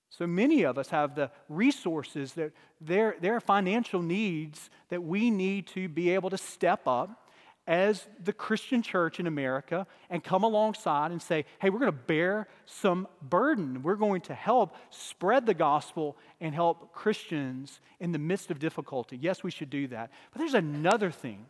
So 0.09 0.25
many 0.25 0.63
of 0.63 0.77
us 0.77 0.89
have 0.89 1.15
the 1.15 1.31
resources 1.47 2.33
that 2.33 2.51
there, 2.81 3.15
there 3.21 3.35
are 3.35 3.39
financial 3.39 4.01
needs 4.01 4.69
that 4.89 5.03
we 5.03 5.29
need 5.29 5.67
to 5.67 5.87
be 5.87 6.09
able 6.09 6.29
to 6.31 6.37
step 6.37 6.87
up 6.87 7.28
as 7.69 8.07
the 8.23 8.33
Christian 8.33 8.81
church 8.81 9.19
in 9.19 9.27
America 9.27 9.85
and 10.09 10.23
come 10.23 10.43
alongside 10.43 11.11
and 11.11 11.21
say, 11.21 11.45
hey, 11.61 11.69
we're 11.69 11.77
going 11.77 11.91
to 11.91 11.97
bear 11.97 12.47
some 12.65 13.07
burden. 13.21 13.83
We're 13.83 13.95
going 13.95 14.21
to 14.21 14.33
help 14.33 14.75
spread 14.89 15.45
the 15.45 15.53
gospel 15.53 16.17
and 16.41 16.55
help 16.55 16.93
Christians 16.93 17.79
in 17.99 18.11
the 18.11 18.17
midst 18.17 18.49
of 18.49 18.57
difficulty. 18.57 19.17
Yes, 19.21 19.43
we 19.43 19.51
should 19.51 19.69
do 19.69 19.85
that. 19.89 20.11
But 20.31 20.39
there's 20.39 20.55
another 20.55 21.11
thing 21.11 21.45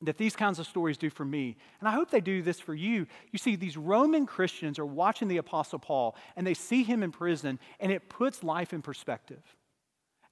that 0.00 0.18
these 0.18 0.34
kinds 0.34 0.58
of 0.58 0.66
stories 0.66 0.98
do 0.98 1.08
for 1.08 1.24
me, 1.24 1.56
and 1.78 1.88
I 1.88 1.92
hope 1.92 2.10
they 2.10 2.20
do 2.20 2.42
this 2.42 2.58
for 2.58 2.74
you. 2.74 3.06
You 3.30 3.38
see, 3.38 3.54
these 3.54 3.76
Roman 3.76 4.26
Christians 4.26 4.80
are 4.80 4.84
watching 4.84 5.28
the 5.28 5.36
Apostle 5.36 5.78
Paul 5.78 6.16
and 6.34 6.44
they 6.44 6.54
see 6.54 6.82
him 6.82 7.04
in 7.04 7.12
prison, 7.12 7.60
and 7.78 7.92
it 7.92 8.08
puts 8.08 8.42
life 8.42 8.72
in 8.72 8.82
perspective. 8.82 9.42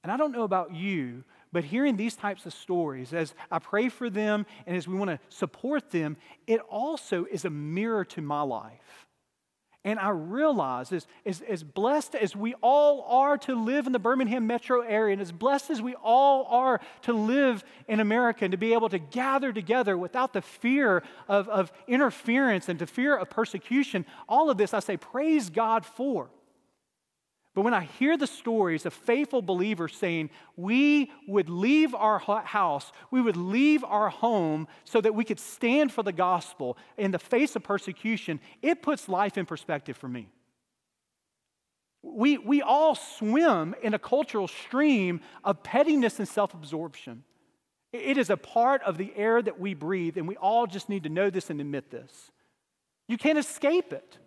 And 0.03 0.11
I 0.11 0.17
don't 0.17 0.33
know 0.33 0.45
about 0.45 0.75
you, 0.75 1.25
but 1.53 1.65
hearing 1.65 1.97
these 1.97 2.15
types 2.15 2.47
of 2.47 2.55
stories, 2.55 3.13
as 3.13 3.35
I 3.51 3.59
pray 3.59 3.89
for 3.89 4.09
them 4.09 4.47
and 4.67 4.77
as 4.77 4.87
we 4.87 4.97
want 4.97 5.11
to 5.11 5.19
support 5.29 5.91
them, 5.91 6.17
it 6.47 6.61
also 6.69 7.25
is 7.25 7.45
a 7.45 7.51
mirror 7.51 8.05
to 8.07 8.23
my 8.23 8.43
life. 8.43 9.07
And 9.83 9.99
I 9.99 10.11
realize, 10.11 10.93
as, 10.93 11.07
as, 11.25 11.41
as 11.41 11.63
blessed 11.63 12.15
as 12.15 12.37
we 12.37 12.53
all 12.61 13.03
are 13.09 13.39
to 13.39 13.55
live 13.55 13.87
in 13.87 13.93
the 13.93 13.99
Birmingham 13.99 14.47
metro 14.47 14.83
area, 14.83 15.15
and 15.15 15.23
as 15.23 15.33
blessed 15.33 15.71
as 15.71 15.81
we 15.81 15.95
all 15.95 16.45
are 16.51 16.83
to 17.03 17.15
live 17.15 17.65
in 17.89 17.99
America 17.99 18.45
and 18.45 18.53
to 18.53 18.59
be 18.59 18.75
able 18.75 18.91
to 18.91 18.99
gather 18.99 19.55
together 19.55 19.97
without 19.97 20.35
the 20.35 20.43
fear 20.43 21.03
of, 21.29 21.49
of 21.49 21.73
interference 21.89 22.69
and 22.69 22.79
the 22.79 22.87
fear 22.87 23.17
of 23.17 23.31
persecution, 23.31 24.05
all 24.29 24.51
of 24.51 24.59
this 24.59 24.75
I 24.75 24.81
say, 24.81 24.99
praise 24.99 25.49
God 25.49 25.87
for. 25.87 26.29
But 27.55 27.63
when 27.63 27.75
I 27.75 27.83
hear 27.99 28.17
the 28.17 28.29
stories 28.29 28.87
of 28.87 28.95
faithful 28.95 29.43
believers 29.43 29.97
saying, 29.97 30.31
we 30.57 31.11
would 31.27 31.49
leave 31.49 31.95
our 31.95 32.19
house, 32.19 32.93
we 33.11 33.21
would 33.21 33.37
leave 33.37 33.83
our 33.83 34.09
home 34.09 34.69
so 34.85 35.01
that 35.01 35.15
we 35.15 35.25
could 35.25 35.41
stand 35.41 35.93
for 35.93 36.05
the 36.05 36.13
gospel 36.13 36.79
in 36.97 37.11
the 37.11 37.19
face 37.19 37.57
of 37.57 37.65
persecution, 37.65 38.39
it 38.63 38.83
puts 38.83 39.09
life 39.09 39.37
in 39.37 39.47
perspective 39.47 39.97
for 39.97 40.09
me. 40.09 40.29
We, 42.03 42.39
we 42.39 42.63
all 42.63 42.95
swim 42.95 43.75
in 43.83 43.95
a 43.95 43.99
cultural 43.99 44.49
stream 44.49 45.21
of 45.45 45.63
pettiness 45.63 46.19
and 46.19 46.29
self 46.29 46.55
absorption. 46.55 47.25
It 47.93 48.17
is 48.17 48.31
a 48.31 48.37
part 48.37 48.83
of 48.85 48.97
the 48.97 49.13
air 49.17 49.43
that 49.43 49.59
we 49.59 49.75
breathe, 49.75 50.17
and 50.17 50.29
we 50.29 50.37
all 50.37 50.67
just 50.69 50.89
need 50.89 51.03
to 51.03 51.09
know 51.09 51.29
this 51.29 51.51
and 51.51 51.61
admit 51.61 51.91
this. 51.91 52.31
You 53.09 53.19
can't 53.19 53.39
escape 53.39 53.93
it. 53.93 54.19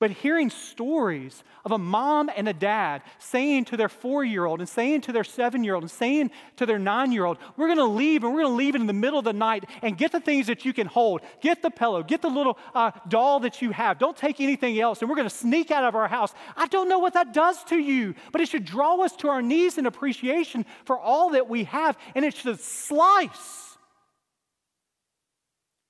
But 0.00 0.12
hearing 0.12 0.48
stories 0.48 1.42
of 1.64 1.72
a 1.72 1.78
mom 1.78 2.30
and 2.36 2.48
a 2.48 2.52
dad 2.52 3.02
saying 3.18 3.64
to 3.66 3.76
their 3.76 3.88
four 3.88 4.22
year 4.22 4.44
old 4.44 4.60
and 4.60 4.68
saying 4.68 5.00
to 5.02 5.12
their 5.12 5.24
seven 5.24 5.64
year 5.64 5.74
old 5.74 5.82
and 5.82 5.90
saying 5.90 6.30
to 6.56 6.66
their 6.66 6.78
nine 6.78 7.10
year 7.10 7.24
old, 7.24 7.38
we're 7.56 7.66
going 7.66 7.78
to 7.78 7.84
leave 7.84 8.22
and 8.22 8.32
we're 8.32 8.42
going 8.42 8.52
to 8.52 8.56
leave 8.56 8.76
in 8.76 8.86
the 8.86 8.92
middle 8.92 9.18
of 9.18 9.24
the 9.24 9.32
night 9.32 9.64
and 9.82 9.98
get 9.98 10.12
the 10.12 10.20
things 10.20 10.46
that 10.46 10.64
you 10.64 10.72
can 10.72 10.86
hold. 10.86 11.22
Get 11.40 11.62
the 11.62 11.70
pillow, 11.70 12.04
get 12.04 12.22
the 12.22 12.28
little 12.28 12.58
uh, 12.76 12.92
doll 13.08 13.40
that 13.40 13.60
you 13.60 13.72
have. 13.72 13.98
Don't 13.98 14.16
take 14.16 14.40
anything 14.40 14.78
else. 14.78 15.00
And 15.00 15.10
we're 15.10 15.16
going 15.16 15.28
to 15.28 15.34
sneak 15.34 15.72
out 15.72 15.82
of 15.82 15.96
our 15.96 16.06
house. 16.06 16.32
I 16.56 16.68
don't 16.68 16.88
know 16.88 17.00
what 17.00 17.14
that 17.14 17.34
does 17.34 17.64
to 17.64 17.76
you, 17.76 18.14
but 18.30 18.40
it 18.40 18.48
should 18.48 18.64
draw 18.64 19.02
us 19.02 19.16
to 19.16 19.28
our 19.28 19.42
knees 19.42 19.78
in 19.78 19.86
appreciation 19.86 20.64
for 20.84 20.96
all 20.96 21.30
that 21.30 21.48
we 21.48 21.64
have. 21.64 21.98
And 22.14 22.24
it 22.24 22.34
should 22.34 22.60
slice 22.60 23.76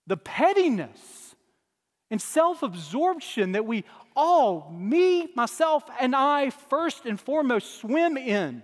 the 0.07 0.17
pettiness 0.17 1.28
and 2.11 2.21
self 2.21 2.63
absorption 2.63 3.53
that 3.53 3.67
we 3.67 3.85
all, 4.17 4.71
me, 4.77 5.29
myself, 5.35 5.85
and 6.01 6.15
I, 6.17 6.51
first 6.51 7.07
and 7.07 7.21
foremost, 7.21 7.81
swim 7.81 8.17
in. 8.17 8.63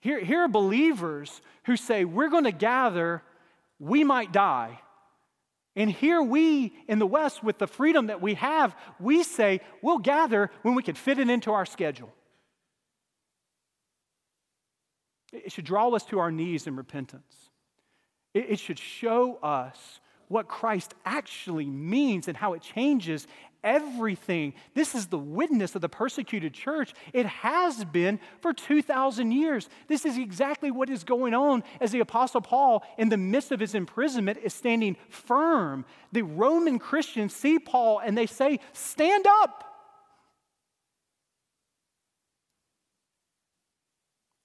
Here, 0.00 0.20
here 0.20 0.40
are 0.40 0.48
believers 0.48 1.40
who 1.64 1.76
say, 1.76 2.04
We're 2.04 2.30
going 2.30 2.44
to 2.44 2.52
gather, 2.52 3.22
we 3.78 4.04
might 4.04 4.32
die. 4.32 4.80
And 5.76 5.90
here 5.90 6.20
we 6.20 6.72
in 6.88 6.98
the 6.98 7.06
West, 7.06 7.44
with 7.44 7.58
the 7.58 7.68
freedom 7.68 8.08
that 8.08 8.20
we 8.20 8.34
have, 8.34 8.74
we 8.98 9.22
say, 9.22 9.60
We'll 9.82 9.98
gather 9.98 10.50
when 10.62 10.74
we 10.74 10.82
can 10.82 10.94
fit 10.94 11.18
it 11.18 11.30
into 11.30 11.52
our 11.52 11.66
schedule. 11.66 12.12
It 15.32 15.52
should 15.52 15.64
draw 15.64 15.88
us 15.90 16.04
to 16.06 16.18
our 16.18 16.32
knees 16.32 16.66
in 16.66 16.74
repentance. 16.76 17.50
It, 18.34 18.58
should 18.58 18.78
show 18.78 19.38
us 19.42 20.00
what 20.30 20.46
Christ 20.46 20.94
actually 21.04 21.66
means 21.66 22.28
and 22.28 22.36
how 22.36 22.52
it 22.52 22.62
changes 22.62 23.26
everything. 23.64 24.54
This 24.74 24.94
is 24.94 25.08
the 25.08 25.18
witness 25.18 25.74
of 25.74 25.80
the 25.82 25.88
persecuted 25.88 26.54
church. 26.54 26.94
It 27.12 27.26
has 27.26 27.84
been 27.84 28.20
for 28.40 28.52
2,000 28.52 29.32
years. 29.32 29.68
This 29.88 30.04
is 30.06 30.16
exactly 30.16 30.70
what 30.70 30.88
is 30.88 31.02
going 31.02 31.34
on 31.34 31.64
as 31.80 31.90
the 31.90 31.98
Apostle 31.98 32.40
Paul, 32.40 32.84
in 32.96 33.08
the 33.08 33.16
midst 33.16 33.50
of 33.50 33.58
his 33.58 33.74
imprisonment, 33.74 34.38
is 34.40 34.54
standing 34.54 34.96
firm. 35.08 35.84
The 36.12 36.22
Roman 36.22 36.78
Christians 36.78 37.34
see 37.34 37.58
Paul 37.58 37.98
and 37.98 38.16
they 38.16 38.26
say, 38.26 38.60
Stand 38.72 39.26
up. 39.26 39.64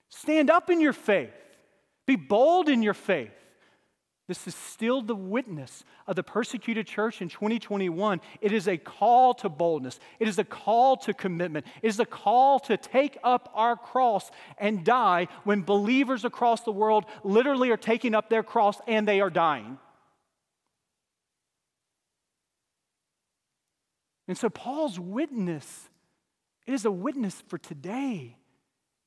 Stand 0.10 0.50
up 0.50 0.72
in 0.72 0.82
your 0.82 0.94
faith. 0.94 1.30
Be 2.08 2.16
bold 2.16 2.70
in 2.70 2.82
your 2.82 2.96
faith. 2.96 3.45
This 4.28 4.48
is 4.48 4.56
still 4.56 5.02
the 5.02 5.16
witness 5.16 5.84
of 6.08 6.16
the 6.16 6.24
persecuted 6.24 6.88
church 6.88 7.22
in 7.22 7.30
2021. 7.30 8.22
It 8.42 8.52
is 8.52 8.68
a 8.68 8.78
call 8.78 9.36
to 9.36 9.50
boldness. 9.50 10.00
It 10.20 10.28
is 10.28 10.40
a 10.40 10.44
call 10.44 10.98
to 10.98 11.14
commitment. 11.14 11.68
It 11.84 11.88
is 11.88 12.00
a 12.00 12.06
call 12.06 12.60
to 12.62 12.76
take 12.76 13.18
up 13.24 13.52
our 13.54 13.76
cross 13.76 14.32
and 14.58 14.84
die 14.84 15.28
when 15.44 15.62
believers 15.62 16.26
across 16.26 16.62
the 16.62 16.72
world 16.72 17.06
literally 17.24 17.70
are 17.70 17.78
taking 17.78 18.16
up 18.16 18.30
their 18.30 18.42
cross 18.42 18.80
and 18.88 19.08
they 19.08 19.22
are 19.22 19.30
dying. 19.30 19.78
And 24.28 24.36
so, 24.36 24.50
Paul's 24.50 25.00
witness 25.00 25.90
it 26.66 26.74
is 26.74 26.86
a 26.86 26.92
witness 26.92 27.44
for 27.48 27.58
today. 27.58 28.38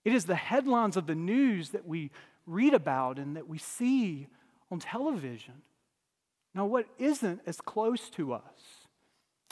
It 0.05 0.15
is 0.15 0.25
the 0.25 0.37
headlines 0.37 0.97
of 0.97 1.07
the 1.07 1.15
news 1.15 1.71
that 1.71 1.87
we 1.87 2.11
read 2.47 2.73
about 2.73 3.19
and 3.19 3.37
that 3.37 3.49
we 3.49 3.59
see 3.59 4.29
on 4.71 4.81
television. 4.81 5.63
Now, 6.55 6.67
what 6.67 6.87
isn't 6.99 7.41
as 7.47 7.61
close 7.61 8.11
to 8.11 8.33
us 8.33 8.87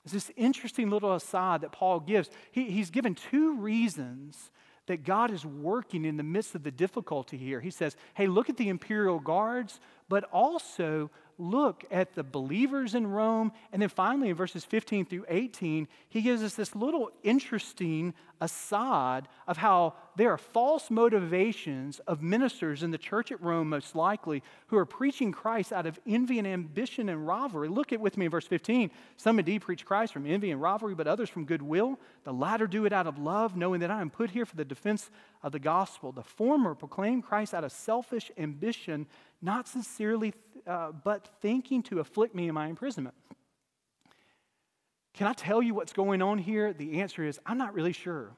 is 0.05 0.12
this 0.12 0.31
interesting 0.37 0.90
little 0.90 1.14
aside 1.14 1.61
that 1.62 1.72
Paul 1.72 2.00
gives. 2.00 2.31
He, 2.52 2.64
he's 2.70 2.90
given 2.90 3.14
two 3.14 3.57
reasons 3.57 4.50
that 4.87 5.05
God 5.05 5.31
is 5.33 5.44
working 5.44 6.05
in 6.05 6.16
the 6.16 6.22
midst 6.22 6.55
of 6.55 6.62
the 6.62 6.70
difficulty 6.70 7.37
here. 7.37 7.61
He 7.61 7.70
says, 7.70 7.96
hey, 8.14 8.29
look 8.29 8.48
at 8.48 8.57
the 8.57 8.68
imperial 8.68 9.18
guards, 9.18 9.81
but 10.09 10.24
also 10.33 11.11
look 11.38 11.85
at 11.90 12.14
the 12.14 12.22
believers 12.22 12.94
in 12.94 13.07
Rome. 13.07 13.53
And 13.72 13.83
then 13.83 13.88
finally, 13.88 14.31
in 14.31 14.37
verses 14.37 14.64
15 14.64 15.07
through 15.07 15.27
18, 15.29 15.88
he 16.09 16.22
gives 16.22 16.42
us 16.42 16.55
this 16.55 16.75
little 16.75 17.11
interesting 17.22 18.14
aside 18.40 19.29
of 19.46 19.57
how 19.57 19.94
there 20.16 20.31
are 20.31 20.38
false 20.38 20.90
motivations 20.90 21.99
of 22.01 22.22
ministers 22.22 22.83
in 22.83 22.90
the 22.90 22.99
church 22.99 23.33
at 23.33 23.40
Rome, 23.40 23.70
most 23.70 23.94
likely, 23.94 24.42
who 24.66 24.77
are 24.77 24.85
preaching 24.87 25.33
Christ 25.33 25.72
out 25.72 25.87
of 25.87 25.99
envy 26.07 26.38
and 26.38 26.46
ambition 26.46 27.09
and 27.09 27.27
rivalry. 27.27 27.68
Look 27.68 27.92
at 27.92 28.01
with 28.01 28.16
me 28.16 28.27
in 28.27 28.31
verse 28.31 28.46
15. 28.46 28.90
Some 29.16 29.38
indeed 29.38 29.62
preach 29.62 29.85
Christ 29.85 30.12
from 30.12 30.27
envy 30.27 30.51
and 30.51 30.61
rivalry, 30.61 30.94
but 30.94 31.07
others 31.07 31.31
from 31.31 31.44
goodwill. 31.44 31.99
The 32.25 32.33
latter 32.33 32.66
do 32.66 32.85
it 32.85 32.92
out 32.92 33.07
of 33.07 33.18
love, 33.18 33.57
knowing 33.57 33.81
that 33.81 33.90
I 33.90 34.01
am 34.01 34.11
put 34.11 34.31
here 34.31 34.46
for 34.46 34.57
the 34.57 34.64
defense 34.64 35.11
of 35.42 35.53
the 35.53 35.59
gospel. 35.59 36.12
The 36.12 36.22
former 36.22 36.75
proclaim 36.75 37.22
Christ 37.22 37.55
out 37.55 37.64
of 37.64 37.72
selfish 37.72 38.31
ambition, 38.37 39.07
not 39.42 39.68
sincerely, 39.68 40.35
uh, 40.66 40.92
but 40.92 41.29
thinking 41.40 41.83
to 41.85 42.01
afflict 42.01 42.35
me 42.35 42.49
in 42.49 42.55
my 42.55 42.66
imprisonment. 42.68 43.14
Can 45.14 45.27
I 45.27 45.33
tell 45.33 45.62
you 45.62 45.75
what's 45.75 45.92
going 45.92 46.20
on 46.20 46.38
here? 46.38 46.72
The 46.72 47.01
answer 47.01 47.25
is 47.25 47.40
I'm 47.46 47.59
not 47.59 47.75
really 47.75 47.92
sure. 47.92 48.33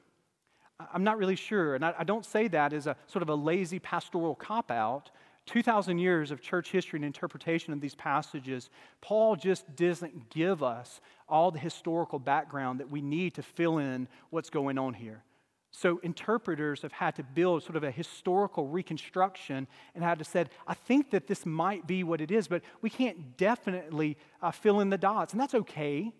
I'm 0.93 1.03
not 1.03 1.17
really 1.17 1.35
sure. 1.35 1.75
And 1.75 1.83
I, 1.83 1.93
I 1.99 2.03
don't 2.03 2.25
say 2.25 2.47
that 2.49 2.71
as 2.71 2.87
a 2.87 2.95
sort 3.07 3.21
of 3.21 3.29
a 3.29 3.35
lazy 3.35 3.79
pastoral 3.79 4.35
cop 4.35 4.71
out. 4.71 5.11
2,000 5.45 5.97
years 5.97 6.29
of 6.29 6.41
church 6.41 6.69
history 6.69 6.97
and 6.97 7.05
interpretation 7.05 7.73
of 7.73 7.81
these 7.81 7.95
passages, 7.95 8.69
Paul 9.01 9.35
just 9.35 9.75
doesn't 9.75 10.29
give 10.29 10.61
us 10.61 11.01
all 11.27 11.49
the 11.49 11.59
historical 11.59 12.19
background 12.19 12.79
that 12.79 12.89
we 12.89 13.01
need 13.01 13.33
to 13.33 13.41
fill 13.41 13.79
in 13.79 14.07
what's 14.29 14.51
going 14.51 14.77
on 14.77 14.93
here. 14.93 15.23
So 15.71 15.99
interpreters 16.01 16.81
have 16.81 16.91
had 16.91 17.15
to 17.15 17.23
build 17.23 17.63
sort 17.63 17.75
of 17.75 17.83
a 17.83 17.91
historical 17.91 18.67
reconstruction 18.67 19.67
and 19.93 20.03
had 20.03 20.19
to 20.19 20.25
said, 20.25 20.49
I 20.67 20.73
think 20.73 21.11
that 21.11 21.27
this 21.27 21.45
might 21.45 21.85
be 21.85 22.03
what 22.03 22.21
it 22.21 22.31
is, 22.31 22.47
but 22.47 22.63
we 22.81 22.89
can't 22.89 23.37
definitely 23.37 24.17
uh, 24.41 24.51
fill 24.51 24.79
in 24.79 24.89
the 24.89 24.97
dots, 24.97 25.33
and 25.33 25.39
that's 25.39 25.53
okay. 25.53 26.11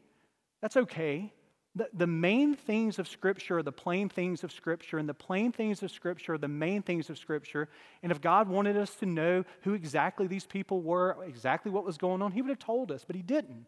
That's 0.61 0.77
okay. 0.77 1.33
The, 1.75 1.89
the 1.93 2.07
main 2.07 2.55
things 2.55 2.99
of 2.99 3.07
Scripture 3.07 3.59
are 3.59 3.63
the 3.63 3.71
plain 3.71 4.07
things 4.09 4.43
of 4.43 4.51
Scripture, 4.51 4.97
and 4.99 5.09
the 5.09 5.13
plain 5.13 5.51
things 5.51 5.81
of 5.81 5.91
Scripture 5.91 6.33
are 6.33 6.39
the 6.39 6.47
main 6.47 6.81
things 6.83 7.09
of 7.09 7.17
Scripture. 7.17 7.69
And 8.03 8.11
if 8.11 8.21
God 8.21 8.49
wanted 8.49 8.77
us 8.77 8.95
to 8.95 9.05
know 9.05 9.45
who 9.61 9.73
exactly 9.73 10.27
these 10.27 10.45
people 10.45 10.81
were, 10.81 11.17
exactly 11.25 11.71
what 11.71 11.85
was 11.85 11.97
going 11.97 12.21
on, 12.21 12.31
He 12.31 12.41
would 12.41 12.49
have 12.49 12.59
told 12.59 12.91
us, 12.91 13.03
but 13.05 13.15
He 13.15 13.21
didn't. 13.23 13.65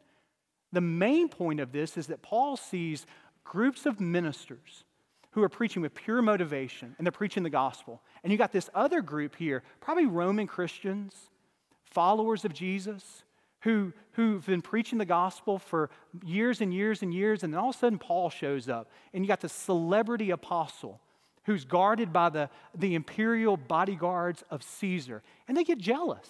The 0.71 0.81
main 0.81 1.27
point 1.27 1.59
of 1.59 1.71
this 1.71 1.97
is 1.97 2.07
that 2.07 2.21
Paul 2.21 2.55
sees 2.55 3.05
groups 3.43 3.85
of 3.85 3.99
ministers 3.99 4.83
who 5.31 5.43
are 5.43 5.49
preaching 5.49 5.81
with 5.81 5.93
pure 5.93 6.21
motivation, 6.21 6.95
and 6.97 7.05
they're 7.05 7.11
preaching 7.11 7.43
the 7.43 7.49
gospel. 7.49 8.01
And 8.23 8.31
you 8.31 8.37
got 8.37 8.51
this 8.51 8.69
other 8.73 9.01
group 9.01 9.35
here, 9.35 9.63
probably 9.79 10.05
Roman 10.05 10.47
Christians, 10.47 11.15
followers 11.83 12.45
of 12.45 12.53
Jesus, 12.53 13.23
who, 13.61 13.93
who've 14.13 14.45
been 14.45 14.61
preaching 14.61 14.97
the 14.97 15.05
gospel 15.05 15.59
for 15.59 15.89
years 16.25 16.61
and 16.61 16.73
years 16.73 17.01
and 17.01 17.13
years, 17.13 17.43
and 17.43 17.53
then 17.53 17.59
all 17.59 17.69
of 17.69 17.75
a 17.75 17.79
sudden 17.79 17.99
Paul 17.99 18.29
shows 18.29 18.67
up, 18.67 18.89
and 19.13 19.23
you 19.23 19.27
got 19.27 19.41
the 19.41 19.49
celebrity 19.49 20.31
apostle 20.31 20.99
who's 21.45 21.65
guarded 21.65 22.13
by 22.13 22.29
the, 22.29 22.49
the 22.75 22.95
imperial 22.95 23.57
bodyguards 23.57 24.43
of 24.49 24.63
Caesar, 24.63 25.23
and 25.47 25.55
they 25.55 25.63
get 25.63 25.77
jealous. 25.77 26.27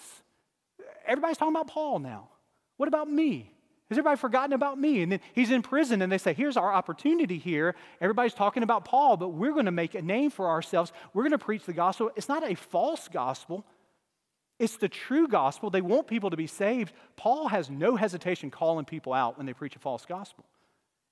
Everybody's 1.05 1.37
talking 1.37 1.55
about 1.55 1.67
Paul 1.67 1.99
now. 1.99 2.29
What 2.77 2.87
about 2.87 3.09
me? 3.09 3.51
Has 3.91 3.97
everybody 3.97 4.17
forgotten 4.17 4.53
about 4.53 4.79
me? 4.79 5.01
And 5.01 5.11
then 5.11 5.19
he's 5.33 5.51
in 5.51 5.61
prison, 5.61 6.01
and 6.01 6.09
they 6.09 6.17
say, 6.17 6.31
Here's 6.33 6.55
our 6.55 6.71
opportunity 6.71 7.37
here. 7.37 7.75
Everybody's 7.99 8.33
talking 8.33 8.63
about 8.63 8.85
Paul, 8.85 9.17
but 9.17 9.33
we're 9.33 9.51
going 9.51 9.65
to 9.65 9.71
make 9.71 9.95
a 9.95 10.01
name 10.01 10.31
for 10.31 10.47
ourselves. 10.47 10.93
We're 11.13 11.23
going 11.23 11.31
to 11.31 11.37
preach 11.37 11.65
the 11.65 11.73
gospel. 11.73 12.09
It's 12.15 12.29
not 12.29 12.49
a 12.49 12.55
false 12.55 13.09
gospel, 13.09 13.65
it's 14.59 14.77
the 14.77 14.87
true 14.87 15.27
gospel. 15.27 15.69
They 15.69 15.81
want 15.81 16.07
people 16.07 16.29
to 16.29 16.37
be 16.37 16.47
saved. 16.47 16.93
Paul 17.17 17.49
has 17.49 17.69
no 17.69 17.97
hesitation 17.97 18.49
calling 18.49 18.85
people 18.85 19.11
out 19.11 19.35
when 19.35 19.45
they 19.45 19.51
preach 19.51 19.75
a 19.75 19.79
false 19.79 20.05
gospel. 20.05 20.45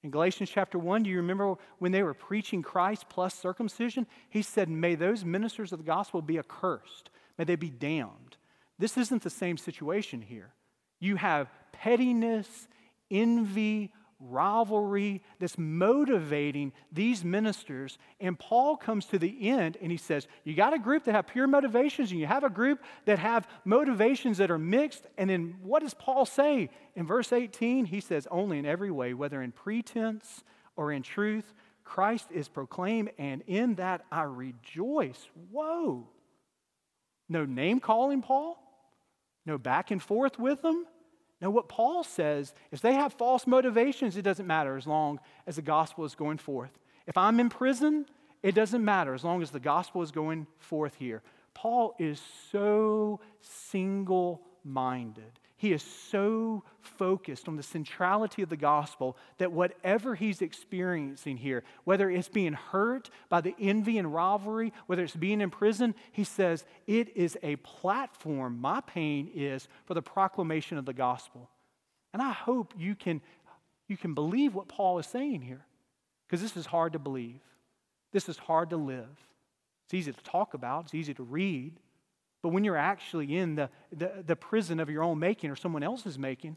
In 0.01 0.09
Galatians 0.09 0.49
chapter 0.49 0.79
1, 0.79 1.03
do 1.03 1.09
you 1.09 1.17
remember 1.17 1.55
when 1.79 1.91
they 1.91 2.03
were 2.03 2.13
preaching 2.13 2.61
Christ 2.61 3.09
plus 3.09 3.35
circumcision? 3.35 4.07
He 4.29 4.41
said, 4.41 4.69
May 4.69 4.95
those 4.95 5.25
ministers 5.25 5.73
of 5.73 5.79
the 5.79 5.85
gospel 5.85 6.21
be 6.21 6.39
accursed, 6.39 7.09
may 7.37 7.43
they 7.43 7.57
be 7.57 7.69
damned. 7.69 8.37
This 8.77 8.97
isn't 8.97 9.23
the 9.23 9.29
same 9.29 9.57
situation 9.57 10.21
here. 10.21 10.53
You 11.01 11.17
have 11.17 11.49
pettiness, 11.79 12.67
envy, 13.09 13.91
rivalry 14.19 15.21
that's 15.39 15.57
motivating 15.57 16.73
these 16.91 17.23
ministers. 17.23 17.97
And 18.19 18.37
Paul 18.37 18.75
comes 18.75 19.05
to 19.07 19.19
the 19.19 19.49
end 19.49 19.77
and 19.81 19.91
he 19.91 19.97
says, 19.97 20.27
You 20.43 20.55
got 20.55 20.73
a 20.73 20.79
group 20.79 21.05
that 21.05 21.15
have 21.15 21.27
pure 21.27 21.47
motivations, 21.47 22.11
and 22.11 22.19
you 22.19 22.27
have 22.27 22.43
a 22.43 22.49
group 22.49 22.83
that 23.05 23.19
have 23.19 23.47
motivations 23.63 24.37
that 24.39 24.51
are 24.51 24.57
mixed. 24.57 25.05
And 25.17 25.29
then 25.29 25.55
what 25.61 25.81
does 25.81 25.93
Paul 25.93 26.25
say? 26.25 26.69
In 26.95 27.07
verse 27.07 27.31
18, 27.31 27.85
he 27.85 28.01
says, 28.01 28.27
Only 28.29 28.59
in 28.59 28.65
every 28.65 28.91
way, 28.91 29.13
whether 29.13 29.41
in 29.41 29.51
pretense 29.51 30.43
or 30.75 30.91
in 30.91 31.01
truth, 31.01 31.53
Christ 31.83 32.27
is 32.31 32.47
proclaimed, 32.47 33.11
and 33.17 33.41
in 33.47 33.75
that 33.75 34.05
I 34.11 34.23
rejoice. 34.23 35.27
Whoa. 35.51 36.07
No 37.27 37.45
name 37.45 37.79
calling, 37.79 38.21
Paul? 38.21 38.61
No 39.45 39.57
back 39.57 39.91
and 39.91 40.01
forth 40.01 40.37
with 40.37 40.61
them? 40.61 40.85
Now, 41.41 41.49
what 41.49 41.69
Paul 41.69 42.03
says 42.03 42.53
if 42.71 42.81
they 42.81 42.93
have 42.93 43.13
false 43.13 43.47
motivations, 43.47 44.17
it 44.17 44.23
doesn't 44.23 44.47
matter 44.47 44.75
as 44.75 44.85
long 44.85 45.19
as 45.47 45.55
the 45.55 45.61
gospel 45.61 46.05
is 46.05 46.15
going 46.15 46.37
forth. 46.37 46.77
If 47.07 47.17
I'm 47.17 47.39
in 47.39 47.49
prison, 47.49 48.05
it 48.43 48.55
doesn't 48.55 48.83
matter 48.83 49.13
as 49.13 49.23
long 49.23 49.41
as 49.41 49.51
the 49.51 49.59
gospel 49.59 50.01
is 50.01 50.11
going 50.11 50.47
forth 50.57 50.95
here. 50.95 51.21
Paul 51.53 51.95
is 51.99 52.21
so 52.51 53.19
single 53.41 54.41
minded. 54.63 55.39
He 55.59 55.73
is 55.73 55.83
so 55.83 56.63
focused 56.79 57.49
on 57.49 57.57
the 57.57 57.63
centrality 57.63 58.41
of 58.41 58.47
the 58.47 58.55
gospel 58.55 59.17
that 59.39 59.51
whatever 59.51 60.15
he's 60.15 60.41
experiencing 60.41 61.35
here, 61.35 61.65
whether 61.83 62.09
it's 62.09 62.29
being 62.29 62.53
hurt 62.53 63.09
by 63.27 63.41
the 63.41 63.53
envy 63.59 63.97
and 63.97 64.13
rivalry, 64.13 64.71
whether 64.87 65.03
it's 65.03 65.17
being 65.17 65.41
in 65.41 65.49
prison, 65.49 65.95
he 66.13 66.23
says 66.23 66.63
it 66.87 67.13
is 67.13 67.37
a 67.43 67.57
platform, 67.57 68.57
my 68.61 68.79
pain 68.79 69.29
is, 69.35 69.67
for 69.83 69.95
the 69.95 70.01
proclamation 70.01 70.77
of 70.77 70.85
the 70.85 70.93
gospel. 70.93 71.49
And 72.13 72.21
I 72.21 72.31
hope 72.31 72.73
you 72.77 72.95
can, 72.95 73.19
you 73.89 73.97
can 73.97 74.13
believe 74.13 74.55
what 74.55 74.69
Paul 74.69 74.97
is 74.97 75.07
saying 75.07 75.41
here, 75.41 75.65
because 76.25 76.41
this 76.41 76.55
is 76.55 76.67
hard 76.67 76.93
to 76.93 76.99
believe. 76.99 77.41
This 78.13 78.29
is 78.29 78.37
hard 78.37 78.69
to 78.69 78.77
live. 78.77 79.09
It's 79.87 79.93
easy 79.93 80.13
to 80.13 80.23
talk 80.23 80.53
about, 80.53 80.85
it's 80.85 80.95
easy 80.95 81.13
to 81.15 81.23
read. 81.23 81.73
But 82.41 82.49
when 82.49 82.63
you're 82.63 82.77
actually 82.77 83.37
in 83.37 83.55
the, 83.55 83.69
the, 83.91 84.23
the, 84.25 84.35
prison 84.35 84.79
of 84.79 84.89
your 84.89 85.03
own 85.03 85.19
making 85.19 85.49
or 85.49 85.55
someone 85.55 85.83
else's 85.83 86.17
making, 86.17 86.55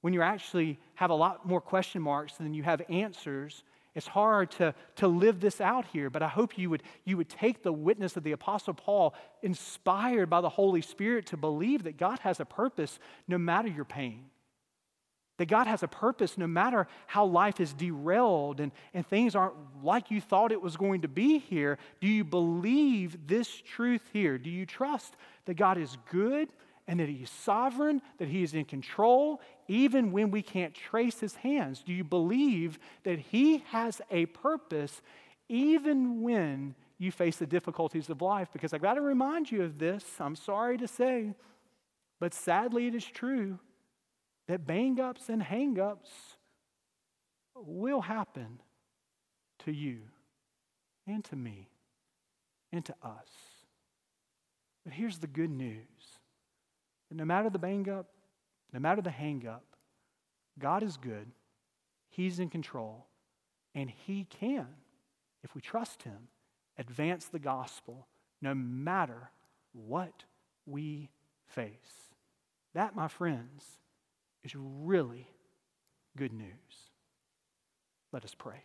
when 0.00 0.14
you 0.14 0.22
actually 0.22 0.78
have 0.94 1.10
a 1.10 1.14
lot 1.14 1.46
more 1.46 1.60
question 1.60 2.00
marks 2.02 2.34
than 2.34 2.54
you 2.54 2.62
have 2.62 2.82
answers, 2.88 3.62
it's 3.94 4.06
hard 4.06 4.50
to, 4.52 4.74
to 4.96 5.08
live 5.08 5.40
this 5.40 5.60
out 5.60 5.84
here. 5.86 6.08
But 6.08 6.22
I 6.22 6.28
hope 6.28 6.56
you 6.56 6.70
would, 6.70 6.82
you 7.04 7.16
would 7.18 7.28
take 7.28 7.62
the 7.62 7.72
witness 7.72 8.16
of 8.16 8.24
the 8.24 8.32
Apostle 8.32 8.74
Paul, 8.74 9.14
inspired 9.42 10.30
by 10.30 10.40
the 10.40 10.48
Holy 10.48 10.80
Spirit, 10.80 11.26
to 11.26 11.36
believe 11.36 11.82
that 11.84 11.98
God 11.98 12.18
has 12.20 12.40
a 12.40 12.46
purpose 12.46 12.98
no 13.28 13.36
matter 13.36 13.68
your 13.68 13.84
pain. 13.84 14.24
That 15.42 15.48
God 15.48 15.66
has 15.66 15.82
a 15.82 15.88
purpose 15.88 16.38
no 16.38 16.46
matter 16.46 16.86
how 17.08 17.24
life 17.24 17.58
is 17.58 17.72
derailed 17.72 18.60
and, 18.60 18.70
and 18.94 19.04
things 19.04 19.34
aren't 19.34 19.56
like 19.82 20.08
you 20.08 20.20
thought 20.20 20.52
it 20.52 20.62
was 20.62 20.76
going 20.76 21.00
to 21.00 21.08
be 21.08 21.40
here. 21.40 21.78
Do 22.00 22.06
you 22.06 22.22
believe 22.22 23.26
this 23.26 23.48
truth 23.48 24.02
here? 24.12 24.38
Do 24.38 24.48
you 24.48 24.64
trust 24.64 25.16
that 25.46 25.54
God 25.54 25.78
is 25.78 25.98
good 26.12 26.50
and 26.86 27.00
that 27.00 27.08
He 27.08 27.24
is 27.24 27.30
sovereign, 27.30 28.02
that 28.18 28.28
He 28.28 28.44
is 28.44 28.54
in 28.54 28.64
control, 28.66 29.40
even 29.66 30.12
when 30.12 30.30
we 30.30 30.42
can't 30.42 30.74
trace 30.74 31.18
His 31.18 31.34
hands? 31.34 31.82
Do 31.84 31.92
you 31.92 32.04
believe 32.04 32.78
that 33.02 33.18
He 33.18 33.64
has 33.70 34.00
a 34.12 34.26
purpose 34.26 35.02
even 35.48 36.22
when 36.22 36.76
you 36.98 37.10
face 37.10 37.38
the 37.38 37.48
difficulties 37.48 38.08
of 38.10 38.22
life? 38.22 38.46
Because 38.52 38.72
I've 38.72 38.80
got 38.80 38.94
to 38.94 39.00
remind 39.00 39.50
you 39.50 39.64
of 39.64 39.80
this. 39.80 40.04
I'm 40.20 40.36
sorry 40.36 40.78
to 40.78 40.86
say, 40.86 41.34
but 42.20 42.32
sadly 42.32 42.86
it 42.86 42.94
is 42.94 43.04
true 43.04 43.58
that 44.48 44.66
bang 44.66 45.00
ups 45.00 45.28
and 45.28 45.42
hang 45.42 45.78
ups 45.78 46.10
will 47.54 48.00
happen 48.00 48.60
to 49.60 49.72
you 49.72 50.00
and 51.06 51.24
to 51.24 51.36
me 51.36 51.68
and 52.72 52.84
to 52.84 52.94
us. 53.02 53.28
But 54.84 54.94
here's 54.94 55.18
the 55.18 55.26
good 55.26 55.50
news 55.50 56.18
that 57.08 57.16
no 57.16 57.24
matter 57.24 57.50
the 57.50 57.58
bang 57.58 57.88
up, 57.88 58.06
no 58.72 58.80
matter 58.80 59.02
the 59.02 59.10
hang 59.10 59.46
up, 59.46 59.64
God 60.58 60.82
is 60.82 60.96
good, 60.96 61.30
He's 62.10 62.38
in 62.38 62.50
control, 62.50 63.06
and 63.74 63.90
He 63.90 64.26
can, 64.28 64.66
if 65.42 65.54
we 65.54 65.60
trust 65.60 66.02
Him, 66.02 66.28
advance 66.78 67.26
the 67.26 67.38
gospel 67.38 68.06
no 68.40 68.54
matter 68.54 69.30
what 69.72 70.24
we 70.66 71.10
face. 71.46 72.10
That, 72.74 72.96
my 72.96 73.08
friends, 73.08 73.78
is 74.44 74.52
really 74.56 75.28
good 76.16 76.32
news. 76.32 76.90
Let 78.12 78.24
us 78.24 78.34
pray. 78.34 78.64